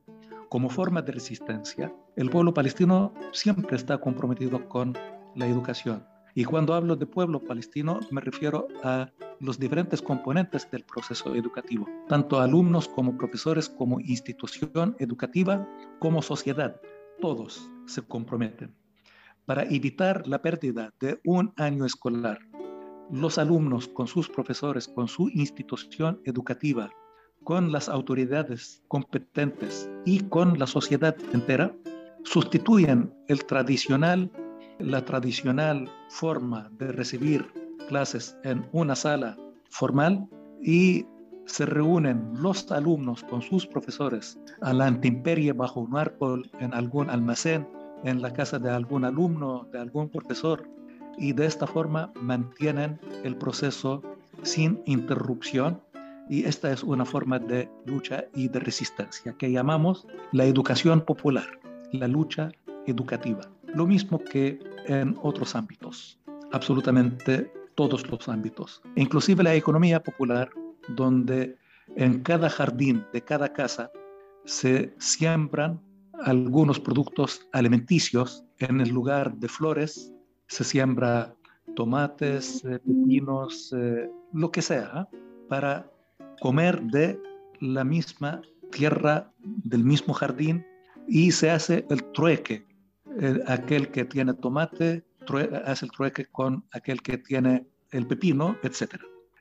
como 0.49 0.69
forma 0.69 1.01
de 1.01 1.12
resistencia, 1.12 1.93
el 2.15 2.29
pueblo 2.29 2.53
palestino 2.53 3.13
siempre 3.31 3.75
está 3.75 3.97
comprometido 3.97 4.67
con 4.69 4.97
la 5.36 5.47
educación 5.47 6.05
y 6.38 6.43
cuando 6.43 6.73
hablo 6.73 6.97
de 6.97 7.05
pueblo 7.05 7.41
palestino, 7.41 8.01
me 8.12 8.19
refiero 8.19 8.67
a 8.84 9.10
los 9.39 9.58
diferentes 9.58 10.01
componentes 10.01 10.69
del 10.69 10.84
proceso 10.84 11.34
educativo, 11.34 11.88
tanto 12.10 12.41
alumnos 12.41 12.89
como 12.89 13.17
profesores, 13.17 13.69
como 13.69 14.01
institución 14.01 14.97
educativa, 14.99 15.65
como 15.99 16.21
sociedad. 16.21 16.75
Todos 17.21 17.71
se 17.86 18.01
comprometen 18.01 18.75
para 19.45 19.63
evitar 19.63 20.27
la 20.27 20.41
pérdida 20.41 20.93
de 20.99 21.21
un 21.23 21.53
año 21.55 21.86
escolar. 21.86 22.39
Los 23.10 23.38
alumnos 23.38 23.88
con 23.88 24.08
sus 24.08 24.27
profesores, 24.27 24.89
con 24.89 25.08
su 25.08 25.29
institución 25.29 26.19
educativa, 26.25 26.91
con 27.45 27.71
las 27.71 27.88
autoridades 27.88 28.84
competentes 28.89 29.89
y 30.03 30.19
con 30.19 30.60
la 30.60 30.67
sociedad 30.67 31.15
entera, 31.31 31.73
sustituyen 32.23 33.13
el 33.29 33.45
tradicional 33.45 34.29
la 34.79 35.05
tradicional 35.05 35.89
forma 36.10 36.69
de 36.77 36.91
recibir 36.91 37.45
clases 37.88 38.38
en 38.43 38.65
una 38.71 38.95
sala 38.95 39.38
formal 39.69 40.27
y 40.62 41.05
se 41.45 41.65
reúnen 41.65 42.34
los 42.41 42.71
alumnos 42.71 43.23
con 43.23 43.41
sus 43.41 43.67
profesores 43.67 44.39
a 44.62 44.73
la 44.73 44.88
intemperie 44.88 45.53
bajo 45.53 45.81
un 45.81 45.95
árbol, 45.95 46.49
en 46.60 46.73
algún 46.73 47.10
almacén, 47.10 47.67
en 48.03 48.21
la 48.21 48.34
casa 48.34 48.58
de 48.58 48.69
algún 48.69 49.05
alumno, 49.05 49.67
de 49.71 49.79
algún 49.79 50.10
profesor, 50.10 50.67
y 51.17 51.34
de 51.34 51.45
esta 51.45 51.67
forma 51.67 52.12
mantienen 52.19 52.99
el 53.23 53.38
proceso 53.38 54.01
sin 54.41 54.81
interrupción. 54.86 55.79
Y 56.30 56.46
esta 56.46 56.72
es 56.72 56.84
una 56.84 57.06
forma 57.06 57.40
de 57.40 57.70
lucha 57.86 58.26
y 58.34 58.48
de 58.48 58.60
resistencia 58.60 59.34
que 59.38 59.52
llamamos 59.52 60.08
la 60.32 60.46
educación 60.46 61.02
popular, 61.02 61.46
la 61.92 62.08
lucha 62.08 62.52
educativa 62.88 63.50
lo 63.76 63.86
mismo 63.86 64.20
que 64.20 64.58
en 64.86 65.18
otros 65.22 65.54
ámbitos, 65.54 66.18
absolutamente 66.54 67.52
todos 67.76 68.10
los 68.10 68.30
ámbitos, 68.30 68.82
inclusive 68.96 69.44
la 69.44 69.54
economía 69.54 70.02
popular, 70.02 70.50
donde 70.88 71.58
en 71.98 72.22
cada 72.22 72.50
jardín 72.50 73.06
de 73.12 73.22
cada 73.22 73.52
casa 73.52 73.92
se 74.46 74.96
siembran 74.98 75.82
algunos 76.24 76.80
productos 76.80 77.46
alimenticios, 77.52 78.46
en 78.60 78.80
el 78.80 78.90
lugar 78.90 79.36
de 79.36 79.50
flores 79.50 80.14
se 80.48 80.64
siembra 80.64 81.36
tomates, 81.76 82.64
eh, 82.64 82.80
pepinos, 82.80 83.74
eh, 83.78 84.10
lo 84.32 84.52
que 84.52 84.62
sea, 84.62 84.90
¿ah? 84.94 85.10
para 85.50 85.92
comer 86.41 86.82
de 86.84 87.19
la 87.60 87.84
misma 87.84 88.41
tierra, 88.71 89.32
del 89.39 89.84
mismo 89.84 90.13
jardín, 90.13 90.65
y 91.08 91.32
se 91.32 91.50
hace 91.50 91.86
el 91.89 92.04
trueque 92.12 92.65
aquel 93.48 93.89
que 93.89 94.06
tiene 94.06 94.34
tomate 94.34 95.04
hace 95.65 95.86
el 95.86 95.91
trueque 95.91 96.26
con 96.28 96.63
aquel 96.71 97.02
que 97.02 97.17
tiene 97.17 97.65
el 97.91 98.06
pepino, 98.06 98.58
etc. 98.62 98.95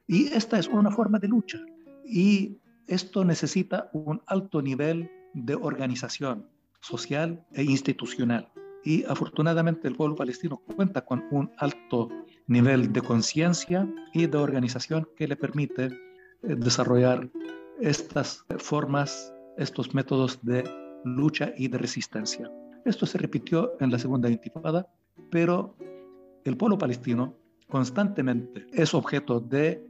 Y 0.06 0.28
esta 0.28 0.58
es 0.58 0.68
una 0.68 0.90
forma 0.90 1.18
de 1.18 1.28
lucha. 1.28 1.58
Y 2.06 2.58
esto 2.86 3.24
necesita 3.24 3.90
un 3.92 4.22
alto 4.26 4.62
nivel 4.62 5.10
de 5.34 5.54
organización 5.54 6.48
social 6.80 7.44
e 7.52 7.64
institucional. 7.64 8.50
Y 8.84 9.04
afortunadamente 9.04 9.88
el 9.88 9.96
pueblo 9.96 10.14
palestino 10.14 10.58
cuenta 10.58 11.04
con 11.04 11.24
un 11.30 11.50
alto 11.58 12.08
nivel 12.46 12.92
de 12.92 13.00
conciencia 13.00 13.88
y 14.12 14.26
de 14.26 14.38
organización 14.38 15.08
que 15.16 15.26
le 15.26 15.36
permite 15.36 15.90
desarrollar 16.46 17.28
estas 17.80 18.44
formas, 18.58 19.32
estos 19.56 19.94
métodos 19.94 20.38
de 20.42 20.64
lucha 21.04 21.52
y 21.56 21.68
de 21.68 21.78
resistencia. 21.78 22.50
Esto 22.84 23.06
se 23.06 23.18
repitió 23.18 23.72
en 23.80 23.90
la 23.90 23.98
segunda 23.98 24.30
intifada, 24.30 24.86
pero 25.30 25.76
el 26.44 26.56
pueblo 26.56 26.78
palestino 26.78 27.34
constantemente 27.68 28.66
es 28.72 28.94
objeto 28.94 29.40
de 29.40 29.86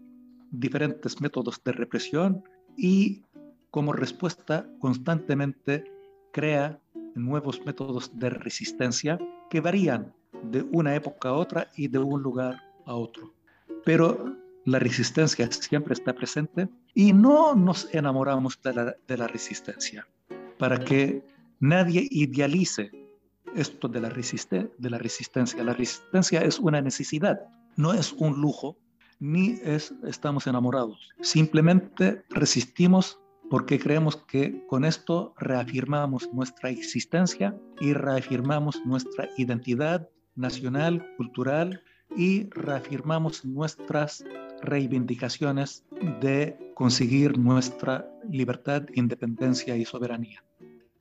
diferentes 0.50 1.20
métodos 1.20 1.60
de 1.64 1.72
represión 1.72 2.44
y 2.76 3.22
como 3.70 3.92
respuesta 3.92 4.68
constantemente 4.78 5.84
crea 6.32 6.80
nuevos 7.14 7.64
métodos 7.64 8.16
de 8.16 8.30
resistencia 8.30 9.18
que 9.50 9.60
varían 9.60 10.12
de 10.50 10.62
una 10.72 10.94
época 10.94 11.30
a 11.30 11.34
otra 11.34 11.68
y 11.76 11.88
de 11.88 11.98
un 11.98 12.22
lugar 12.22 12.60
a 12.86 12.94
otro. 12.94 13.34
Pero 13.84 14.36
la 14.64 14.78
resistencia 14.78 15.50
siempre 15.50 15.94
está 15.94 16.14
presente 16.14 16.68
y 16.94 17.12
no 17.12 17.54
nos 17.54 17.88
enamoramos 17.92 18.60
de 18.62 18.74
la, 18.74 18.96
de 19.06 19.16
la 19.16 19.26
resistencia. 19.26 20.06
Para 20.58 20.78
que 20.78 21.22
nadie 21.60 22.06
idealice 22.10 22.90
esto 23.54 23.88
de 23.88 24.00
la, 24.00 24.08
de 24.08 24.90
la 24.90 24.98
resistencia. 24.98 25.62
La 25.62 25.74
resistencia 25.74 26.42
es 26.42 26.58
una 26.58 26.80
necesidad, 26.80 27.40
no 27.76 27.92
es 27.92 28.12
un 28.12 28.40
lujo, 28.40 28.76
ni 29.20 29.58
es, 29.62 29.94
estamos 30.06 30.46
enamorados. 30.46 31.10
Simplemente 31.20 32.24
resistimos 32.30 33.18
porque 33.50 33.78
creemos 33.78 34.16
que 34.16 34.64
con 34.66 34.84
esto 34.84 35.34
reafirmamos 35.38 36.28
nuestra 36.32 36.70
existencia 36.70 37.56
y 37.80 37.92
reafirmamos 37.92 38.84
nuestra 38.84 39.28
identidad 39.36 40.08
nacional, 40.34 41.06
cultural 41.16 41.82
y 42.16 42.48
reafirmamos 42.50 43.44
nuestras 43.44 44.24
reivindicaciones 44.64 45.84
de 46.20 46.72
conseguir 46.74 47.38
nuestra 47.38 48.08
libertad, 48.28 48.82
independencia 48.94 49.76
y 49.76 49.84
soberanía. 49.84 50.42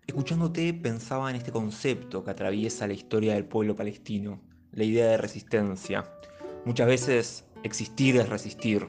Escuchándote 0.05 0.73
pensaba 0.73 1.29
en 1.29 1.37
este 1.37 1.51
concepto 1.51 2.23
que 2.23 2.31
atraviesa 2.31 2.87
la 2.87 2.93
historia 2.93 3.33
del 3.35 3.45
pueblo 3.45 3.75
palestino, 3.75 4.41
la 4.73 4.83
idea 4.83 5.07
de 5.07 5.17
resistencia. 5.17 6.03
Muchas 6.65 6.87
veces 6.87 7.45
existir 7.63 8.17
es 8.17 8.27
resistir. 8.27 8.87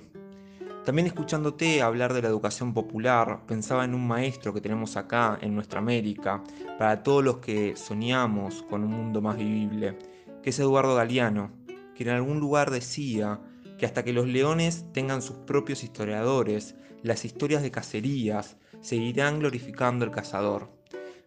También 0.84 1.06
escuchándote 1.06 1.80
hablar 1.80 2.12
de 2.12 2.20
la 2.20 2.28
educación 2.28 2.74
popular, 2.74 3.46
pensaba 3.46 3.84
en 3.84 3.94
un 3.94 4.06
maestro 4.06 4.52
que 4.52 4.60
tenemos 4.60 4.96
acá 4.96 5.38
en 5.40 5.54
nuestra 5.54 5.78
América, 5.78 6.42
para 6.78 7.02
todos 7.02 7.24
los 7.24 7.38
que 7.38 7.74
soñamos 7.76 8.62
con 8.64 8.84
un 8.84 8.90
mundo 8.90 9.22
más 9.22 9.38
vivible, 9.38 9.96
que 10.42 10.50
es 10.50 10.58
Eduardo 10.58 10.94
Galeano, 10.94 11.52
que 11.94 12.02
en 12.02 12.10
algún 12.10 12.38
lugar 12.38 12.70
decía 12.70 13.40
que 13.84 13.88
hasta 13.88 14.02
que 14.02 14.14
los 14.14 14.26
leones 14.26 14.86
tengan 14.94 15.20
sus 15.20 15.36
propios 15.36 15.84
historiadores, 15.84 16.74
las 17.02 17.26
historias 17.26 17.62
de 17.62 17.70
cacerías 17.70 18.56
seguirán 18.80 19.40
glorificando 19.40 20.06
el 20.06 20.10
cazador. 20.10 20.70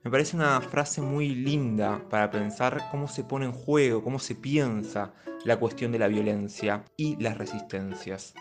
Me 0.04 0.10
parece 0.10 0.36
una 0.36 0.60
frase 0.62 1.04
muy 1.04 1.36
linda 1.36 2.04
para 2.10 2.32
pensar 2.32 2.88
cómo 2.90 3.08
se 3.08 3.24
pone 3.24 3.46
en 3.46 3.52
juego, 3.52 4.04
cómo 4.04 4.18
se 4.18 4.34
piensa 4.34 5.14
la 5.46 5.60
cuestión 5.60 5.92
de 5.92 6.00
la 6.00 6.08
violencia 6.08 6.84
y 6.98 7.16
las 7.18 7.38
resistencias. 7.38 8.34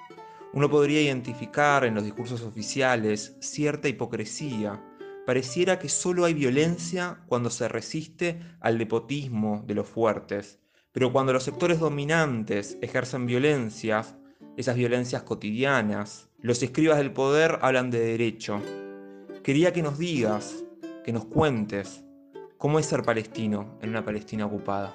Uno 0.54 0.70
podría 0.70 1.02
identificar 1.02 1.84
en 1.84 1.94
los 1.94 2.04
discursos 2.04 2.40
oficiales 2.40 3.36
cierta 3.40 3.86
hipocresía. 3.86 4.82
Pareciera 5.26 5.78
que 5.78 5.90
solo 5.90 6.24
hay 6.24 6.32
violencia 6.32 7.18
cuando 7.26 7.50
se 7.50 7.68
resiste 7.68 8.40
al 8.60 8.78
depotismo 8.78 9.62
de 9.66 9.74
los 9.74 9.86
fuertes, 9.86 10.58
pero 10.96 11.12
cuando 11.12 11.34
los 11.34 11.42
sectores 11.42 11.78
dominantes 11.78 12.78
ejercen 12.80 13.26
violencias, 13.26 14.16
esas 14.56 14.76
violencias 14.76 15.24
cotidianas, 15.24 16.30
los 16.40 16.62
escribas 16.62 16.96
del 16.96 17.12
poder 17.12 17.58
hablan 17.60 17.90
de 17.90 17.98
derecho. 18.00 18.62
Quería 19.42 19.74
que 19.74 19.82
nos 19.82 19.98
digas, 19.98 20.64
que 21.04 21.12
nos 21.12 21.26
cuentes, 21.26 22.02
cómo 22.56 22.78
es 22.78 22.86
ser 22.86 23.02
palestino 23.02 23.76
en 23.82 23.90
una 23.90 24.06
Palestina 24.06 24.46
ocupada. 24.46 24.94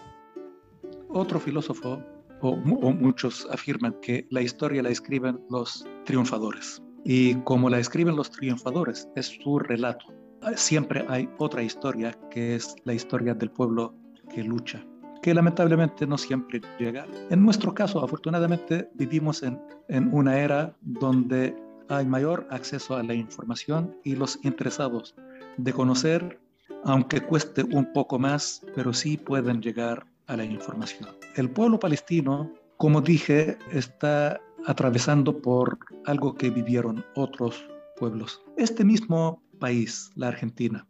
Otro 1.07 1.39
filósofo 1.39 2.03
o, 2.41 2.55
muchos 2.55 3.47
afirman 3.51 3.93
que 4.01 4.25
la 4.31 4.41
historia 4.41 4.81
la 4.81 4.89
escriben 4.89 5.39
los 5.51 5.85
triunfadores. 6.05 6.81
Y 7.05 7.35
como 7.43 7.69
la 7.69 7.77
escriben 7.77 8.15
los 8.15 8.31
triunfadores, 8.31 9.07
es 9.15 9.27
su 9.27 9.59
relato. 9.59 10.07
Siempre 10.55 11.05
hay 11.07 11.29
otra 11.37 11.61
historia 11.61 12.17
que 12.31 12.55
es 12.55 12.73
la 12.85 12.95
historia 12.95 13.35
del 13.35 13.51
pueblo 13.51 13.93
que 14.33 14.43
lucha, 14.43 14.83
que 15.21 15.33
lamentablemente 15.33 16.07
no 16.07 16.17
siempre 16.17 16.61
llega. 16.79 17.05
En 17.29 17.43
nuestro 17.43 17.73
caso, 17.73 18.03
afortunadamente, 18.03 18.89
vivimos 18.95 19.43
en, 19.43 19.59
en 19.87 20.13
una 20.13 20.39
era 20.39 20.75
donde 20.81 21.55
hay 21.89 22.05
mayor 22.05 22.47
acceso 22.49 22.95
a 22.95 23.03
la 23.03 23.13
información 23.13 23.95
y 24.03 24.15
los 24.15 24.39
interesados 24.43 25.15
de 25.57 25.73
conocer, 25.73 26.39
aunque 26.85 27.21
cueste 27.21 27.63
un 27.63 27.91
poco 27.93 28.17
más, 28.17 28.61
pero 28.75 28.93
sí 28.93 29.17
pueden 29.17 29.61
llegar 29.61 30.05
a 30.27 30.37
la 30.37 30.45
información. 30.45 31.09
El 31.35 31.49
pueblo 31.49 31.79
palestino, 31.79 32.51
como 32.77 33.01
dije, 33.01 33.57
está 33.71 34.39
atravesando 34.65 35.41
por 35.41 35.79
algo 36.05 36.35
que 36.35 36.49
vivieron 36.49 37.03
otros 37.15 37.65
pueblos. 37.97 38.41
Este 38.57 38.83
mismo 38.83 39.41
país, 39.59 40.11
la 40.15 40.29
Argentina, 40.29 40.87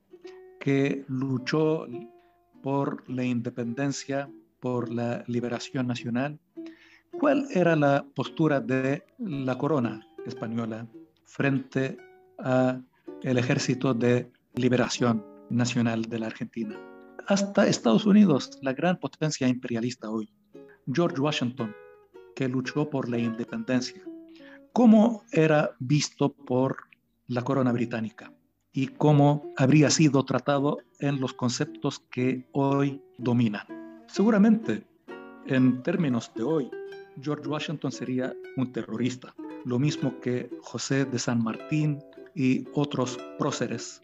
que 0.59 1.03
luchó 1.07 1.87
por 2.61 3.09
la 3.09 3.23
independencia, 3.23 4.29
por 4.59 4.91
la 4.91 5.23
liberación 5.27 5.87
nacional, 5.87 6.39
¿cuál 7.19 7.47
era 7.51 7.75
la 7.75 8.05
postura 8.15 8.59
de 8.59 9.03
la 9.19 9.57
corona 9.57 10.07
española 10.25 10.87
frente 11.25 11.97
a 12.39 12.79
el 13.23 13.37
ejército 13.37 13.93
de 13.93 14.31
liberación 14.55 15.25
nacional 15.49 16.03
de 16.03 16.19
la 16.19 16.27
Argentina? 16.27 16.77
hasta 17.27 17.67
Estados 17.67 18.05
Unidos, 18.05 18.59
la 18.61 18.73
gran 18.73 18.97
potencia 18.97 19.47
imperialista 19.47 20.09
hoy. 20.09 20.29
George 20.91 21.21
Washington, 21.21 21.73
que 22.35 22.47
luchó 22.47 22.89
por 22.89 23.09
la 23.09 23.17
independencia. 23.17 24.01
¿Cómo 24.73 25.23
era 25.31 25.71
visto 25.79 26.33
por 26.33 26.77
la 27.27 27.41
corona 27.43 27.71
británica? 27.71 28.33
Y 28.73 28.87
cómo 28.87 29.53
habría 29.57 29.89
sido 29.89 30.23
tratado 30.23 30.79
en 30.99 31.19
los 31.19 31.33
conceptos 31.33 31.99
que 32.11 32.47
hoy 32.53 33.01
dominan. 33.17 33.67
Seguramente, 34.07 34.85
en 35.47 35.83
términos 35.83 36.31
de 36.35 36.43
hoy, 36.43 36.71
George 37.21 37.47
Washington 37.47 37.91
sería 37.91 38.33
un 38.55 38.71
terrorista, 38.71 39.33
lo 39.65 39.79
mismo 39.79 40.19
que 40.21 40.49
José 40.61 41.05
de 41.05 41.19
San 41.19 41.43
Martín 41.43 41.99
y 42.35 42.65
otros 42.73 43.19
próceres 43.37 44.01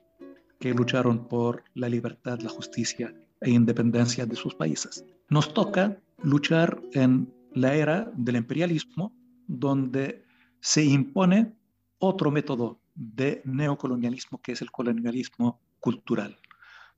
que 0.60 0.74
lucharon 0.74 1.28
por 1.28 1.64
la 1.74 1.90
libertad, 1.90 2.40
la 2.40 2.50
justicia 2.50 3.14
e 3.42 3.52
independencia 3.52 4.26
de 4.26 4.36
sus 4.36 4.56
países. 4.56 5.06
Nos 5.30 5.54
toca 5.54 5.98
luchar 6.24 6.82
en 6.94 7.32
la 7.54 7.76
era 7.76 8.12
del 8.16 8.38
imperialismo, 8.38 9.14
donde 9.48 10.24
se 10.60 10.84
impone 10.84 11.54
otro 12.00 12.32
método 12.32 12.80
de 12.98 13.42
neocolonialismo, 13.46 14.42
que 14.42 14.54
es 14.54 14.62
el 14.62 14.72
colonialismo 14.72 15.60
cultural. 15.80 16.38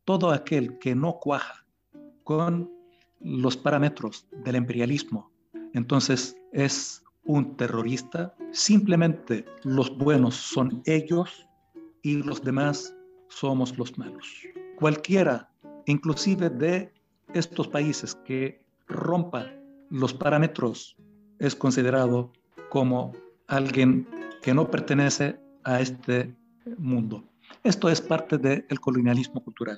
Todo 0.05 0.31
aquel 0.31 0.79
que 0.79 0.95
no 0.95 1.19
cuaja 1.19 1.65
con 2.23 2.71
los 3.19 3.57
parámetros 3.57 4.27
del 4.31 4.55
imperialismo, 4.55 5.29
entonces 5.73 6.35
es 6.53 7.03
un 7.25 7.55
terrorista. 7.57 8.33
Simplemente 8.51 9.45
los 9.63 9.95
buenos 9.97 10.35
son 10.35 10.81
ellos 10.85 11.45
y 12.01 12.23
los 12.23 12.41
demás 12.41 12.95
somos 13.27 13.77
los 13.77 13.97
malos. 13.97 14.25
Cualquiera, 14.77 15.51
inclusive 15.85 16.49
de 16.49 16.93
estos 17.33 17.67
países 17.67 18.15
que 18.15 18.63
rompa 18.87 19.51
los 19.89 20.13
parámetros, 20.13 20.95
es 21.39 21.55
considerado 21.55 22.31
como 22.69 23.13
alguien 23.47 24.07
que 24.41 24.53
no 24.53 24.71
pertenece 24.71 25.39
a 25.63 25.79
este 25.79 26.33
mundo. 26.77 27.23
Esto 27.63 27.89
es 27.89 28.01
parte 28.01 28.37
del 28.37 28.79
colonialismo 28.79 29.43
cultural. 29.43 29.77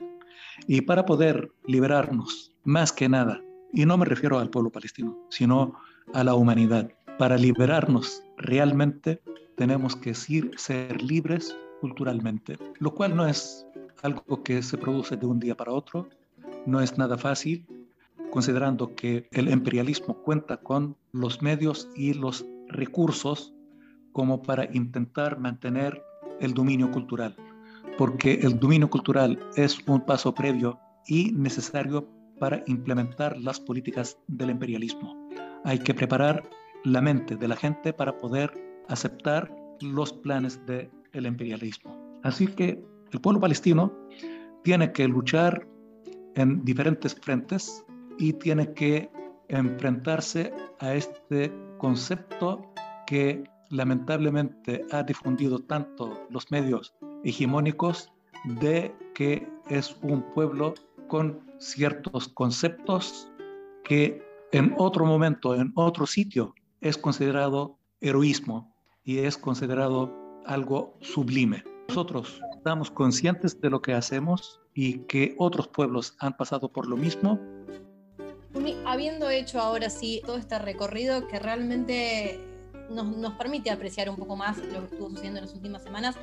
Y 0.67 0.81
para 0.81 1.05
poder 1.05 1.51
liberarnos, 1.65 2.51
más 2.63 2.91
que 2.91 3.09
nada, 3.09 3.41
y 3.73 3.85
no 3.85 3.97
me 3.97 4.05
refiero 4.05 4.39
al 4.39 4.49
pueblo 4.49 4.69
palestino, 4.69 5.17
sino 5.29 5.73
a 6.13 6.23
la 6.23 6.35
humanidad, 6.35 6.91
para 7.17 7.37
liberarnos 7.37 8.23
realmente 8.37 9.21
tenemos 9.55 9.95
que 9.95 10.13
ser 10.13 11.01
libres 11.01 11.55
culturalmente, 11.79 12.57
lo 12.79 12.93
cual 12.93 13.15
no 13.15 13.25
es 13.27 13.65
algo 14.03 14.43
que 14.43 14.61
se 14.61 14.77
produce 14.77 15.15
de 15.15 15.25
un 15.25 15.39
día 15.39 15.55
para 15.55 15.71
otro, 15.71 16.09
no 16.65 16.81
es 16.81 16.97
nada 16.97 17.17
fácil, 17.17 17.65
considerando 18.31 18.95
que 18.95 19.27
el 19.31 19.49
imperialismo 19.49 20.15
cuenta 20.15 20.57
con 20.57 20.95
los 21.11 21.41
medios 21.41 21.89
y 21.95 22.13
los 22.13 22.45
recursos 22.67 23.53
como 24.11 24.41
para 24.41 24.65
intentar 24.73 25.39
mantener 25.39 26.03
el 26.39 26.53
dominio 26.53 26.91
cultural, 26.91 27.35
porque 27.97 28.33
el 28.41 28.59
dominio 28.59 28.89
cultural 28.89 29.39
es 29.55 29.77
un 29.87 30.01
paso 30.01 30.33
previo 30.33 30.79
y 31.07 31.31
necesario 31.31 32.07
para 32.39 32.63
implementar 32.67 33.37
las 33.37 33.59
políticas 33.59 34.17
del 34.27 34.49
imperialismo. 34.49 35.15
Hay 35.63 35.79
que 35.79 35.93
preparar 35.93 36.43
la 36.83 37.01
mente 37.01 37.35
de 37.35 37.47
la 37.47 37.55
gente 37.55 37.93
para 37.93 38.17
poder 38.17 38.51
aceptar 38.89 39.53
los 39.81 40.11
planes 40.13 40.65
de 40.65 40.89
el 41.13 41.25
imperialismo. 41.25 42.19
Así 42.23 42.47
que 42.47 42.83
el 43.11 43.21
pueblo 43.21 43.39
palestino 43.39 43.91
tiene 44.63 44.91
que 44.91 45.07
luchar 45.07 45.67
en 46.35 46.63
diferentes 46.63 47.15
frentes 47.15 47.83
y 48.17 48.33
tiene 48.33 48.73
que 48.73 49.09
enfrentarse 49.49 50.53
a 50.79 50.93
este 50.93 51.51
concepto 51.77 52.73
que 53.05 53.43
lamentablemente 53.71 54.85
ha 54.91 55.03
difundido 55.03 55.59
tanto 55.59 56.25
los 56.29 56.51
medios 56.51 56.93
hegemónicos 57.23 58.11
de 58.45 58.93
que 59.13 59.47
es 59.69 59.95
un 60.01 60.21
pueblo 60.33 60.73
con 61.07 61.39
ciertos 61.59 62.27
conceptos 62.29 63.31
que 63.83 64.21
en 64.51 64.73
otro 64.77 65.05
momento, 65.05 65.55
en 65.55 65.71
otro 65.75 66.05
sitio, 66.05 66.53
es 66.81 66.97
considerado 66.97 67.77
heroísmo 68.01 68.73
y 69.03 69.19
es 69.19 69.37
considerado 69.37 70.11
algo 70.45 70.97
sublime. 71.01 71.63
Nosotros 71.87 72.41
estamos 72.55 72.91
conscientes 72.91 73.59
de 73.59 73.69
lo 73.69 73.81
que 73.81 73.93
hacemos 73.93 74.59
y 74.73 74.99
que 74.99 75.35
otros 75.37 75.67
pueblos 75.67 76.15
han 76.19 76.35
pasado 76.35 76.71
por 76.71 76.87
lo 76.87 76.97
mismo. 76.97 77.39
Habiendo 78.85 79.29
hecho 79.29 79.59
ahora 79.59 79.89
sí 79.89 80.21
todo 80.25 80.37
este 80.37 80.59
recorrido 80.59 81.27
que 81.27 81.39
realmente 81.39 82.50
nos, 82.89 83.33
permite 83.33 83.69
apreciar 83.69 84.09
un 84.09 84.15
poco 84.15 84.35
más 84.35 84.57
lo 84.57 84.79
que 84.79 84.93
estuvo 84.93 85.09
sucediendo 85.09 85.39
en 85.39 85.45
las 85.45 85.53
últimas 85.53 85.83
semanas. 85.83 86.15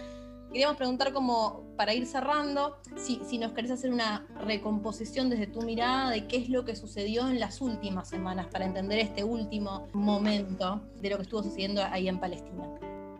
Queríamos 0.50 0.76
preguntar 0.78 1.12
como, 1.12 1.66
para 1.76 1.92
ir 1.92 2.06
cerrando, 2.06 2.78
si, 2.96 3.20
si 3.26 3.36
nos 3.36 3.52
querés 3.52 3.70
hacer 3.70 3.92
una 3.92 4.26
recomposición 4.46 5.28
desde 5.28 5.46
tu 5.46 5.60
mirada 5.60 6.10
de 6.10 6.26
qué 6.26 6.38
es 6.38 6.48
lo 6.48 6.64
que 6.64 6.74
sucedió 6.74 7.28
en 7.28 7.38
las 7.38 7.60
últimas 7.60 8.08
semanas 8.08 8.46
para 8.46 8.64
entender 8.64 8.98
este 8.98 9.24
último 9.24 9.88
momento 9.92 10.80
de 11.02 11.10
lo 11.10 11.16
que 11.16 11.22
estuvo 11.22 11.42
sucediendo 11.42 11.82
ahí 11.82 12.08
en 12.08 12.18
Palestina. 12.18 12.64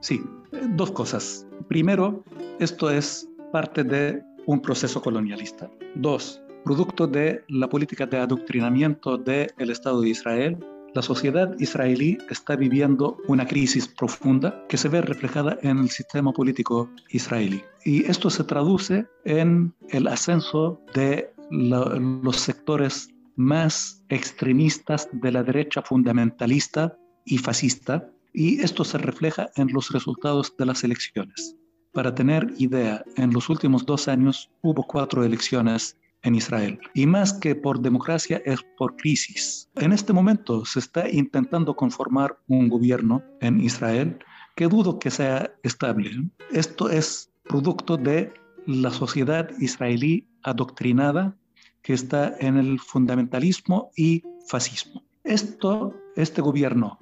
Sí, 0.01 0.23
dos 0.71 0.91
cosas. 0.91 1.47
Primero, 1.69 2.25
esto 2.61 2.91
es 2.91 3.29
parte 3.53 3.85
de 3.85 4.23
un 4.47 4.61
proceso 4.61 5.03
colonialista. 5.03 5.71
Dos, 5.97 6.41
producto 6.65 7.07
de 7.07 7.45
la 7.49 7.69
política 7.69 8.07
de 8.07 8.19
adoctrinamiento 8.19 9.19
del 9.19 9.71
Estado 9.71 10.01
de 10.01 10.11
Israel 10.11 10.59
la 10.95 11.03
sociedad 11.03 11.55
israelí 11.59 12.19
está 12.31 12.57
viviendo 12.57 13.19
una 13.29 13.47
crisis 13.47 13.89
profunda 13.89 14.65
que 14.69 14.77
se 14.77 14.89
ve 14.89 15.01
reflejada 15.01 15.59
en 15.63 15.79
el 15.79 15.91
sistema 15.91 16.33
político 16.33 16.91
israelí. 17.11 17.63
Y 17.85 18.05
esto 18.05 18.31
se 18.31 18.45
traduce 18.45 19.07
en 19.25 19.75
el 19.91 20.07
ascenso 20.07 20.81
de 20.95 21.33
los 21.51 22.37
sectores 22.37 23.11
más 23.37 24.03
extremistas 24.09 25.09
de 25.13 25.33
la 25.33 25.43
derecha 25.43 25.83
fundamentalista 25.83 26.97
y 27.25 27.39
fascista, 27.39 28.11
y 28.33 28.61
esto 28.61 28.85
se 28.85 28.99
refleja 28.99 29.51
en 29.57 29.73
los 29.73 29.91
resultados 29.91 30.55
de 30.57 30.67
las 30.67 30.85
elecciones. 30.85 31.57
Para 31.93 32.15
tener 32.15 32.53
idea, 32.59 33.03
en 33.17 33.33
los 33.33 33.49
últimos 33.49 33.87
dos 33.87 34.09
años 34.09 34.51
hubo 34.63 34.83
cuatro 34.83 35.25
elecciones 35.25 35.97
en 36.23 36.35
Israel. 36.35 36.79
Y 36.95 37.07
más 37.07 37.33
que 37.33 37.55
por 37.55 37.81
democracia 37.81 38.43
es 38.45 38.61
por 38.77 38.97
crisis. 38.97 39.69
En 39.77 39.93
este 39.93 40.13
momento 40.13 40.65
se 40.65 40.79
está 40.81 41.09
intentando 41.09 41.75
conformar 41.77 42.39
un 42.49 42.69
gobierno 42.69 43.23
en 43.41 43.61
Israel 43.61 44.19
que 44.57 44.67
dudo 44.67 44.99
que 44.99 45.11
sea 45.11 45.53
estable. 45.63 46.11
Esto 46.51 46.91
es 46.91 47.31
producto 47.45 47.97
de 47.97 48.33
la 48.67 48.91
sociedad 48.91 49.49
israelí 49.61 50.29
adoctrinada 50.43 51.37
que 51.83 51.95
está 51.95 52.37
en 52.39 52.57
el 52.57 52.79
fundamentalismo 52.81 53.91
y 53.97 54.23
fascismo. 54.47 55.03
Esto, 55.25 55.95
este 56.17 56.43
gobierno 56.43 56.99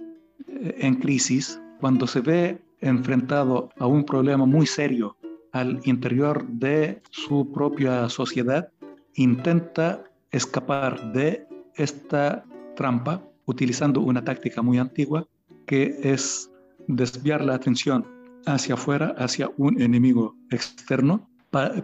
eh, 0.46 0.76
en 0.78 0.96
crisis, 0.96 1.60
cuando 1.80 2.06
se 2.06 2.20
ve 2.20 2.62
enfrentado 2.80 3.70
a 3.78 3.86
un 3.86 4.04
problema 4.04 4.46
muy 4.46 4.66
serio 4.66 5.16
al 5.52 5.80
interior 5.84 6.46
de 6.46 7.02
su 7.10 7.50
propia 7.52 8.08
sociedad, 8.08 8.68
intenta 9.16 10.04
escapar 10.30 11.12
de 11.12 11.46
esta 11.74 12.44
trampa 12.76 13.22
utilizando 13.46 14.00
una 14.00 14.24
táctica 14.24 14.62
muy 14.62 14.78
antigua 14.78 15.26
que 15.66 15.98
es 16.02 16.50
desviar 16.86 17.44
la 17.44 17.54
atención 17.54 18.06
hacia 18.46 18.74
afuera, 18.74 19.14
hacia 19.18 19.50
un 19.56 19.80
enemigo 19.80 20.36
externo, 20.50 21.28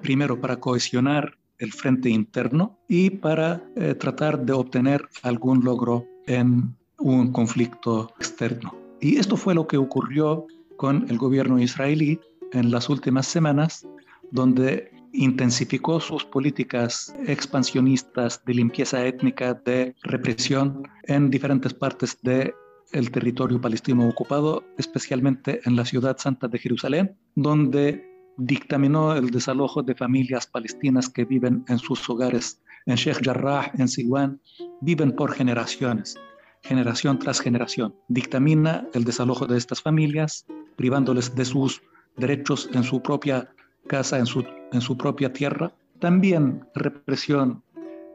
primero 0.03 0.40
para 0.40 0.61
cohesionar 0.61 1.37
el 1.59 1.73
frente 1.73 2.11
interno 2.11 2.79
y 2.88 3.11
para 3.11 3.62
eh, 3.77 3.95
tratar 3.95 4.45
de 4.45 4.53
obtener 4.53 5.09
algún 5.23 5.64
logro 5.64 6.07
en 6.27 6.77
un 6.99 7.33
conflicto 7.33 8.12
externo. 8.18 8.75
Y 9.01 9.16
esto 9.16 9.37
fue 9.37 9.55
lo 9.55 9.66
que 9.66 9.77
ocurrió 9.77 10.47
con 10.77 11.07
el 11.09 11.18
gobierno 11.18 11.59
israelí 11.59 12.21
en 12.53 12.71
las 12.71 12.88
últimas 12.88 13.27
semanas, 13.27 13.87
donde 14.31 14.92
intensificó 15.12 16.01
sus 16.01 16.25
políticas 16.25 17.14
expansionistas 17.27 18.42
de 18.44 18.55
limpieza 18.55 19.05
étnica, 19.05 19.55
de 19.55 19.94
represión 20.03 20.83
en 21.05 21.31
diferentes 21.31 21.75
partes 21.75 22.18
del 22.22 22.55
el 22.92 23.11
territorio 23.11 23.61
palestino 23.61 24.07
ocupado, 24.07 24.64
especialmente 24.77 25.61
en 25.64 25.77
la 25.77 25.85
ciudad 25.85 26.18
santa 26.18 26.46
de 26.46 26.59
Jerusalén, 26.59 27.16
donde 27.35 28.07
dictaminó 28.37 29.14
el 29.14 29.31
desalojo 29.31 29.83
de 29.83 29.94
familias 29.94 30.46
palestinas 30.46 31.09
que 31.09 31.25
viven 31.25 31.64
en 31.68 31.79
sus 31.79 32.09
hogares 32.09 32.61
en 32.87 32.96
Sheikh 32.96 33.25
Jarrah, 33.25 33.70
en 33.79 33.88
Siwan, 33.88 34.40
viven 34.81 35.12
por 35.12 35.33
generaciones, 35.33 36.16
generación 36.62 37.18
tras 37.18 37.40
generación. 37.40 37.94
Dictamina 38.09 38.87
el 38.92 39.05
desalojo 39.05 39.46
de 39.46 39.59
estas 39.59 39.81
familias, 39.81 40.46
privándoles 40.77 41.35
de 41.35 41.44
sus 41.44 41.83
derechos 42.16 42.68
en 42.75 42.83
su 42.83 43.01
propia 43.03 43.48
casa 43.87 44.18
en 44.18 44.27
su, 44.27 44.45
en 44.73 44.81
su 44.81 44.97
propia 44.97 45.33
tierra. 45.33 45.73
También 45.99 46.66
represión 46.75 47.62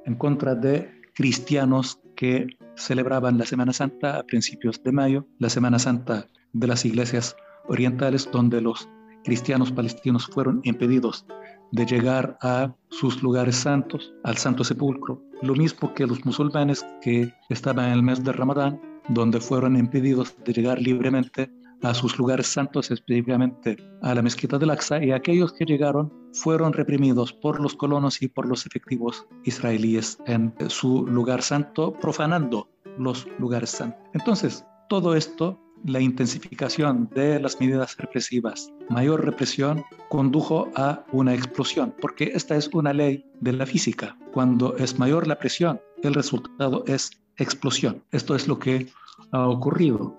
en 0.06 0.16
contra 0.16 0.56
de 0.56 0.90
cristianos 1.14 2.00
que 2.16 2.48
celebraban 2.76 3.38
la 3.38 3.46
Semana 3.46 3.74
Santa 3.74 4.18
a 4.18 4.24
principios 4.24 4.82
de 4.84 4.92
mayo, 4.92 5.26
la 5.40 5.50
Semana 5.50 5.80
Santa 5.80 6.28
de 6.54 6.68
las 6.68 6.86
iglesias 6.86 7.36
orientales, 7.68 8.30
donde 8.32 8.62
los 8.62 8.90
cristianos 9.24 9.72
palestinos 9.72 10.28
fueron 10.28 10.62
impedidos 10.64 11.26
de 11.72 11.86
llegar 11.86 12.38
a 12.42 12.74
sus 12.90 13.22
lugares 13.22 13.58
santos, 13.58 14.14
al 14.24 14.38
Santo 14.38 14.64
Sepulcro, 14.64 15.22
lo 15.42 15.54
mismo 15.54 15.94
que 15.94 16.08
los 16.08 16.26
musulmanes 16.26 16.86
que 17.02 17.34
estaban 17.50 17.88
en 17.88 17.92
el 17.92 18.04
mes 18.04 18.24
de 18.24 18.32
Ramadán, 18.32 18.80
donde 19.10 19.40
fueron 19.40 19.76
impedidos 19.76 20.36
de 20.46 20.54
llegar 20.54 20.82
libremente 20.82 21.52
a 21.84 21.94
sus 21.94 22.18
lugares 22.18 22.48
santos, 22.48 22.92
específicamente 22.92 23.78
a 24.02 24.16
la 24.16 24.22
mezquita 24.22 24.58
del 24.58 24.72
Aqsa, 24.72 25.04
y 25.04 25.12
aquellos 25.12 25.54
que 25.54 25.66
llegaron 25.66 26.12
fueron 26.34 26.74
reprimidos 26.74 27.34
por 27.34 27.60
los 27.60 27.76
colonos 27.76 28.22
y 28.22 28.28
por 28.28 28.48
los 28.48 28.66
efectivos 28.66 29.28
israelíes 29.44 30.18
en 30.26 30.54
su 30.68 31.06
lugar 31.08 31.42
santo, 31.42 31.94
profanando 31.94 32.70
los 32.98 33.28
lugares 33.40 33.72
santos. 33.72 34.00
Entonces, 34.14 34.66
todo 34.90 35.16
esto, 35.16 35.60
la 35.86 36.00
intensificación 36.00 37.10
de 37.14 37.40
las 37.40 37.60
medidas 37.60 37.96
represivas, 37.98 38.72
mayor 38.90 39.24
represión, 39.24 39.84
condujo 40.10 40.70
a 40.76 41.06
una 41.12 41.34
explosión, 41.34 41.94
porque 42.02 42.32
esta 42.34 42.56
es 42.56 42.70
una 42.74 42.94
ley 42.94 43.26
de 43.42 43.54
la 43.54 43.66
física. 43.66 44.18
Cuando 44.34 44.76
es 44.78 44.98
mayor 44.98 45.28
la 45.28 45.38
presión, 45.38 45.80
el 46.04 46.14
resultado 46.14 46.84
es 46.88 47.12
explosión. 47.38 48.04
Esto 48.12 48.36
es 48.36 48.48
lo 48.48 48.58
que 48.60 48.88
ha 49.32 49.48
ocurrido. 49.48 50.16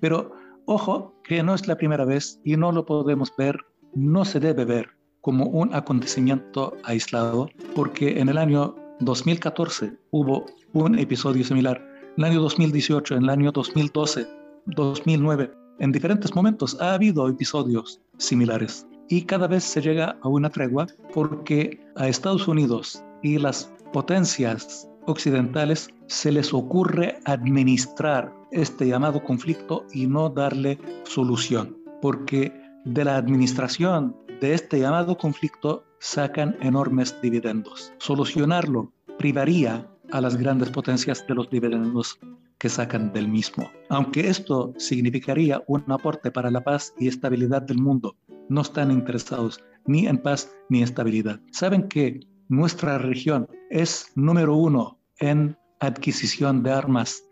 Pero 0.00 0.32
Ojo 0.68 1.14
que 1.22 1.44
no 1.44 1.54
es 1.54 1.68
la 1.68 1.76
primera 1.76 2.04
vez 2.04 2.40
y 2.44 2.56
no 2.56 2.72
lo 2.72 2.84
podemos 2.84 3.32
ver, 3.38 3.56
no 3.94 4.24
se 4.24 4.40
debe 4.40 4.64
ver 4.64 4.88
como 5.20 5.46
un 5.46 5.72
acontecimiento 5.72 6.76
aislado, 6.82 7.48
porque 7.76 8.18
en 8.18 8.28
el 8.28 8.36
año 8.36 8.74
2014 8.98 9.96
hubo 10.10 10.46
un 10.72 10.98
episodio 10.98 11.44
similar, 11.44 11.80
en 12.16 12.24
el 12.24 12.32
año 12.32 12.40
2018, 12.40 13.14
en 13.14 13.22
el 13.22 13.30
año 13.30 13.52
2012, 13.52 14.26
2009, 14.66 15.52
en 15.78 15.92
diferentes 15.92 16.34
momentos 16.34 16.76
ha 16.80 16.94
habido 16.94 17.28
episodios 17.28 18.00
similares. 18.18 18.88
Y 19.08 19.22
cada 19.22 19.46
vez 19.46 19.62
se 19.62 19.80
llega 19.80 20.18
a 20.22 20.28
una 20.28 20.50
tregua 20.50 20.88
porque 21.14 21.78
a 21.94 22.08
Estados 22.08 22.48
Unidos 22.48 23.04
y 23.22 23.38
las 23.38 23.72
potencias 23.92 24.88
occidentales 25.06 25.88
se 26.06 26.32
les 26.32 26.52
ocurre 26.52 27.18
administrar 27.24 28.32
este 28.50 28.86
llamado 28.86 29.22
conflicto 29.22 29.84
y 29.92 30.06
no 30.06 30.28
darle 30.28 30.78
solución, 31.04 31.76
porque 32.00 32.52
de 32.84 33.04
la 33.04 33.16
administración 33.16 34.16
de 34.40 34.54
este 34.54 34.78
llamado 34.80 35.16
conflicto 35.16 35.84
sacan 35.98 36.56
enormes 36.60 37.20
dividendos. 37.22 37.92
Solucionarlo 37.98 38.92
privaría 39.18 39.88
a 40.12 40.20
las 40.20 40.36
grandes 40.36 40.70
potencias 40.70 41.26
de 41.26 41.34
los 41.34 41.50
dividendos 41.50 42.18
que 42.58 42.68
sacan 42.68 43.12
del 43.12 43.28
mismo. 43.28 43.70
Aunque 43.88 44.28
esto 44.28 44.72
significaría 44.78 45.62
un 45.66 45.84
aporte 45.88 46.30
para 46.30 46.50
la 46.50 46.62
paz 46.62 46.94
y 46.98 47.08
estabilidad 47.08 47.62
del 47.62 47.78
mundo, 47.78 48.16
no 48.48 48.60
están 48.60 48.90
interesados 48.90 49.60
ni 49.86 50.06
en 50.06 50.18
paz 50.18 50.52
ni 50.68 50.82
estabilidad. 50.82 51.40
Saben 51.50 51.88
que 51.88 52.20
nuestra 52.48 52.98
región 52.98 53.48
es 53.70 54.12
número 54.14 54.54
uno 54.54 54.98
en 55.18 55.56
adquisición 55.80 56.62
de 56.62 56.72
armas 56.72 57.22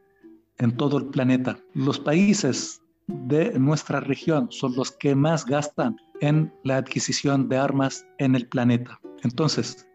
en 0.59 0.76
todo 0.76 0.99
el 0.99 1.07
planeta. 1.07 1.59
Los 1.74 1.99
países 1.99 2.82
de 3.07 3.59
nuestra 3.59 4.01
región 4.01 4.49
son 4.51 4.74
los 4.76 4.93
que 4.93 5.14
más 5.14 5.45
gastan 5.45 5.97
en 6.20 6.53
la 6.62 6.76
adquisición 6.78 7.49
de 7.49 7.59
armas 7.59 8.07
en 8.18 8.34
el 8.34 8.49
planeta. 8.49 8.99
Entonces, 9.22 9.86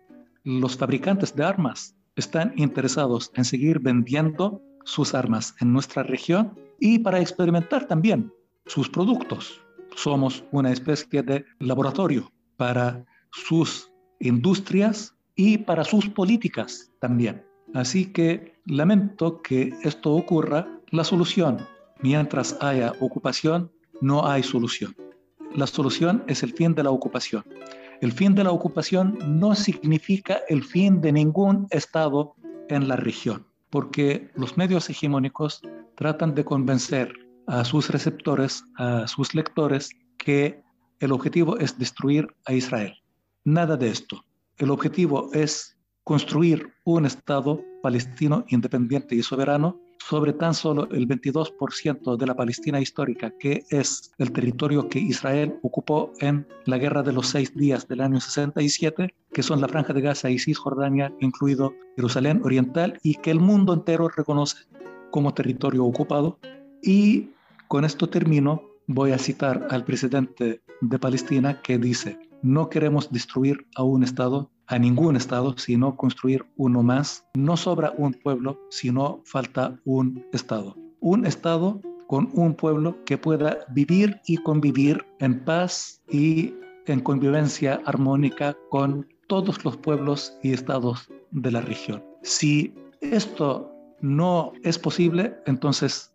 los 0.43 0.77
fabricantes 0.77 1.35
de 1.35 1.43
armas 1.43 1.95
están 2.15 2.53
interesados 2.55 3.31
en 3.35 3.45
seguir 3.45 3.79
vendiendo 3.79 4.61
sus 4.85 5.13
armas 5.13 5.55
en 5.59 5.73
nuestra 5.73 6.03
región 6.03 6.57
y 6.79 6.99
para 6.99 7.19
experimentar 7.19 7.87
también 7.87 8.31
sus 8.65 8.89
productos. 8.89 9.61
Somos 9.95 10.43
una 10.51 10.71
especie 10.71 11.23
de 11.23 11.45
laboratorio 11.59 12.31
para 12.57 13.05
sus 13.31 13.88
industrias 14.19 15.15
y 15.35 15.57
para 15.57 15.83
sus 15.83 16.09
políticas 16.09 16.91
también. 16.99 17.43
Así 17.73 18.11
que 18.11 18.53
lamento 18.65 19.41
que 19.41 19.73
esto 19.83 20.11
ocurra. 20.13 20.67
La 20.91 21.03
solución, 21.03 21.59
mientras 22.01 22.57
haya 22.61 22.93
ocupación, 22.99 23.71
no 24.01 24.25
hay 24.25 24.43
solución. 24.43 24.95
La 25.55 25.67
solución 25.67 26.23
es 26.27 26.43
el 26.43 26.53
fin 26.53 26.73
de 26.73 26.83
la 26.83 26.91
ocupación. 26.91 27.43
El 28.01 28.11
fin 28.11 28.33
de 28.33 28.43
la 28.43 28.51
ocupación 28.51 29.17
no 29.27 29.55
significa 29.55 30.39
el 30.47 30.63
fin 30.63 31.01
de 31.01 31.11
ningún 31.11 31.67
Estado 31.69 32.35
en 32.69 32.87
la 32.87 32.95
región, 32.95 33.45
porque 33.69 34.29
los 34.35 34.57
medios 34.57 34.89
hegemónicos 34.89 35.61
tratan 35.95 36.33
de 36.33 36.45
convencer 36.45 37.13
a 37.47 37.65
sus 37.65 37.89
receptores, 37.89 38.63
a 38.77 39.07
sus 39.07 39.35
lectores, 39.35 39.89
que 40.17 40.61
el 40.99 41.11
objetivo 41.11 41.57
es 41.57 41.77
destruir 41.77 42.27
a 42.45 42.53
Israel. 42.53 42.93
Nada 43.45 43.77
de 43.77 43.89
esto. 43.89 44.25
El 44.57 44.71
objetivo 44.71 45.29
es 45.33 45.77
construir 46.03 46.73
un 46.83 47.05
Estado 47.05 47.61
palestino 47.81 48.45
independiente 48.49 49.15
y 49.15 49.23
soberano 49.23 49.79
sobre 49.99 50.33
tan 50.33 50.53
solo 50.53 50.89
el 50.91 51.07
22% 51.07 52.17
de 52.17 52.25
la 52.25 52.35
Palestina 52.35 52.79
histórica, 52.81 53.31
que 53.37 53.63
es 53.69 54.11
el 54.17 54.31
territorio 54.31 54.89
que 54.89 54.99
Israel 54.99 55.55
ocupó 55.61 56.11
en 56.19 56.47
la 56.65 56.77
Guerra 56.77 57.03
de 57.03 57.13
los 57.13 57.27
Seis 57.27 57.55
Días 57.55 57.87
del 57.87 58.01
año 58.01 58.19
67, 58.19 59.13
que 59.31 59.43
son 59.43 59.61
la 59.61 59.67
Franja 59.67 59.93
de 59.93 60.01
Gaza 60.01 60.29
y 60.29 60.39
Cisjordania, 60.39 61.13
incluido 61.19 61.73
Jerusalén 61.95 62.41
Oriental, 62.43 62.97
y 63.03 63.15
que 63.15 63.31
el 63.31 63.39
mundo 63.39 63.73
entero 63.73 64.09
reconoce 64.09 64.65
como 65.11 65.33
territorio 65.33 65.85
ocupado. 65.85 66.39
Y 66.81 67.29
con 67.67 67.85
esto 67.85 68.09
termino, 68.09 68.63
voy 68.87 69.11
a 69.11 69.17
citar 69.17 69.67
al 69.69 69.85
presidente 69.85 70.61
de 70.81 70.99
Palestina 70.99 71.61
que 71.61 71.77
dice, 71.77 72.17
no 72.41 72.69
queremos 72.69 73.11
destruir 73.11 73.65
a 73.75 73.83
un 73.83 74.03
Estado, 74.03 74.49
a 74.67 74.77
ningún 74.79 75.15
Estado, 75.15 75.57
sino 75.57 75.95
construir 75.95 76.45
uno 76.57 76.83
más. 76.83 77.25
No 77.35 77.57
sobra 77.57 77.93
un 77.97 78.13
pueblo, 78.13 78.59
sino 78.69 79.21
falta 79.25 79.79
un 79.85 80.25
Estado. 80.31 80.75
Un 80.99 81.25
Estado 81.25 81.81
con 82.07 82.29
un 82.33 82.55
pueblo 82.55 83.03
que 83.05 83.17
pueda 83.17 83.59
vivir 83.69 84.19
y 84.25 84.37
convivir 84.37 85.05
en 85.19 85.43
paz 85.43 86.01
y 86.09 86.53
en 86.87 87.01
convivencia 87.01 87.81
armónica 87.85 88.57
con 88.69 89.07
todos 89.27 89.63
los 89.63 89.77
pueblos 89.77 90.35
y 90.41 90.53
estados 90.53 91.07
de 91.31 91.51
la 91.51 91.61
región. 91.61 92.03
Si 92.23 92.73
esto 93.01 93.71
no 94.01 94.53
es 94.63 94.79
posible, 94.79 95.35
entonces 95.45 96.11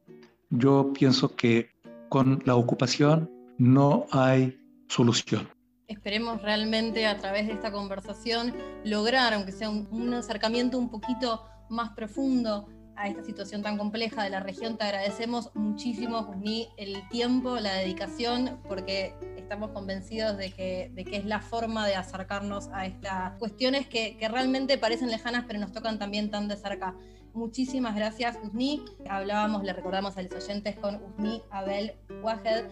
yo 0.50 0.92
pienso 0.92 1.36
que 1.36 1.70
con 2.08 2.42
la 2.44 2.56
ocupación 2.56 3.30
no 3.58 4.06
hay 4.10 4.58
solución 4.88 5.53
esperemos 5.88 6.42
realmente 6.42 7.06
a 7.06 7.16
través 7.16 7.46
de 7.46 7.54
esta 7.54 7.70
conversación 7.70 8.54
lograr, 8.84 9.34
aunque 9.34 9.52
sea 9.52 9.70
un, 9.70 10.14
acercamiento 10.14 10.78
un 10.78 10.90
poquito 10.90 11.44
más 11.68 11.90
profundo 11.90 12.68
a 12.96 13.08
esta 13.08 13.24
situación 13.24 13.62
tan 13.62 13.76
compleja 13.76 14.22
de 14.22 14.30
la 14.30 14.40
región. 14.40 14.76
Te 14.76 14.84
agradecemos 14.84 15.50
muchísimo, 15.54 16.22
Jusni, 16.22 16.68
el 16.76 17.08
tiempo, 17.08 17.56
la 17.56 17.74
dedicación, 17.74 18.60
porque 18.68 19.14
estamos 19.36 19.72
convencidos 19.72 20.36
de 20.36 20.52
que, 20.52 20.90
de 20.94 21.04
que 21.04 21.16
es 21.16 21.24
la 21.24 21.40
forma 21.40 21.86
de 21.86 21.96
acercarnos 21.96 22.68
a 22.72 22.86
estas 22.86 23.36
cuestiones 23.38 23.88
que, 23.88 24.16
que 24.16 24.28
realmente 24.28 24.78
parecen 24.78 25.10
lejanas, 25.10 25.44
pero 25.46 25.58
nos 25.58 25.72
tocan 25.72 25.98
también 25.98 26.30
tan 26.30 26.46
de 26.46 26.56
cerca. 26.56 26.94
Muchísimas 27.34 27.96
gracias, 27.96 28.38
Usni. 28.44 28.84
Hablábamos, 29.08 29.64
le 29.64 29.72
recordamos 29.72 30.16
a 30.16 30.22
los 30.22 30.32
oyentes 30.32 30.76
con 30.76 31.02
Usni 31.02 31.42
Abel 31.50 31.94
Wahed, 32.22 32.66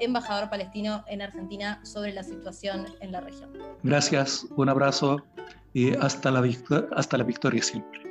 embajador 0.00 0.48
palestino 0.50 1.04
en 1.08 1.22
Argentina, 1.22 1.80
sobre 1.84 2.12
la 2.12 2.22
situación 2.22 2.86
en 3.00 3.12
la 3.12 3.20
región. 3.20 3.50
Gracias, 3.82 4.46
un 4.56 4.68
abrazo 4.68 5.24
y 5.72 5.94
hasta 5.96 6.30
la, 6.30 6.42
hasta 6.96 7.18
la 7.18 7.24
victoria 7.24 7.62
siempre. 7.62 8.05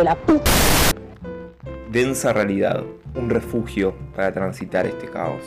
La 0.00 0.16
Densa 1.90 2.32
realidad, 2.32 2.82
un 3.14 3.28
refugio 3.28 3.94
para 4.16 4.32
transitar 4.32 4.86
este 4.86 5.06
caos. 5.06 5.42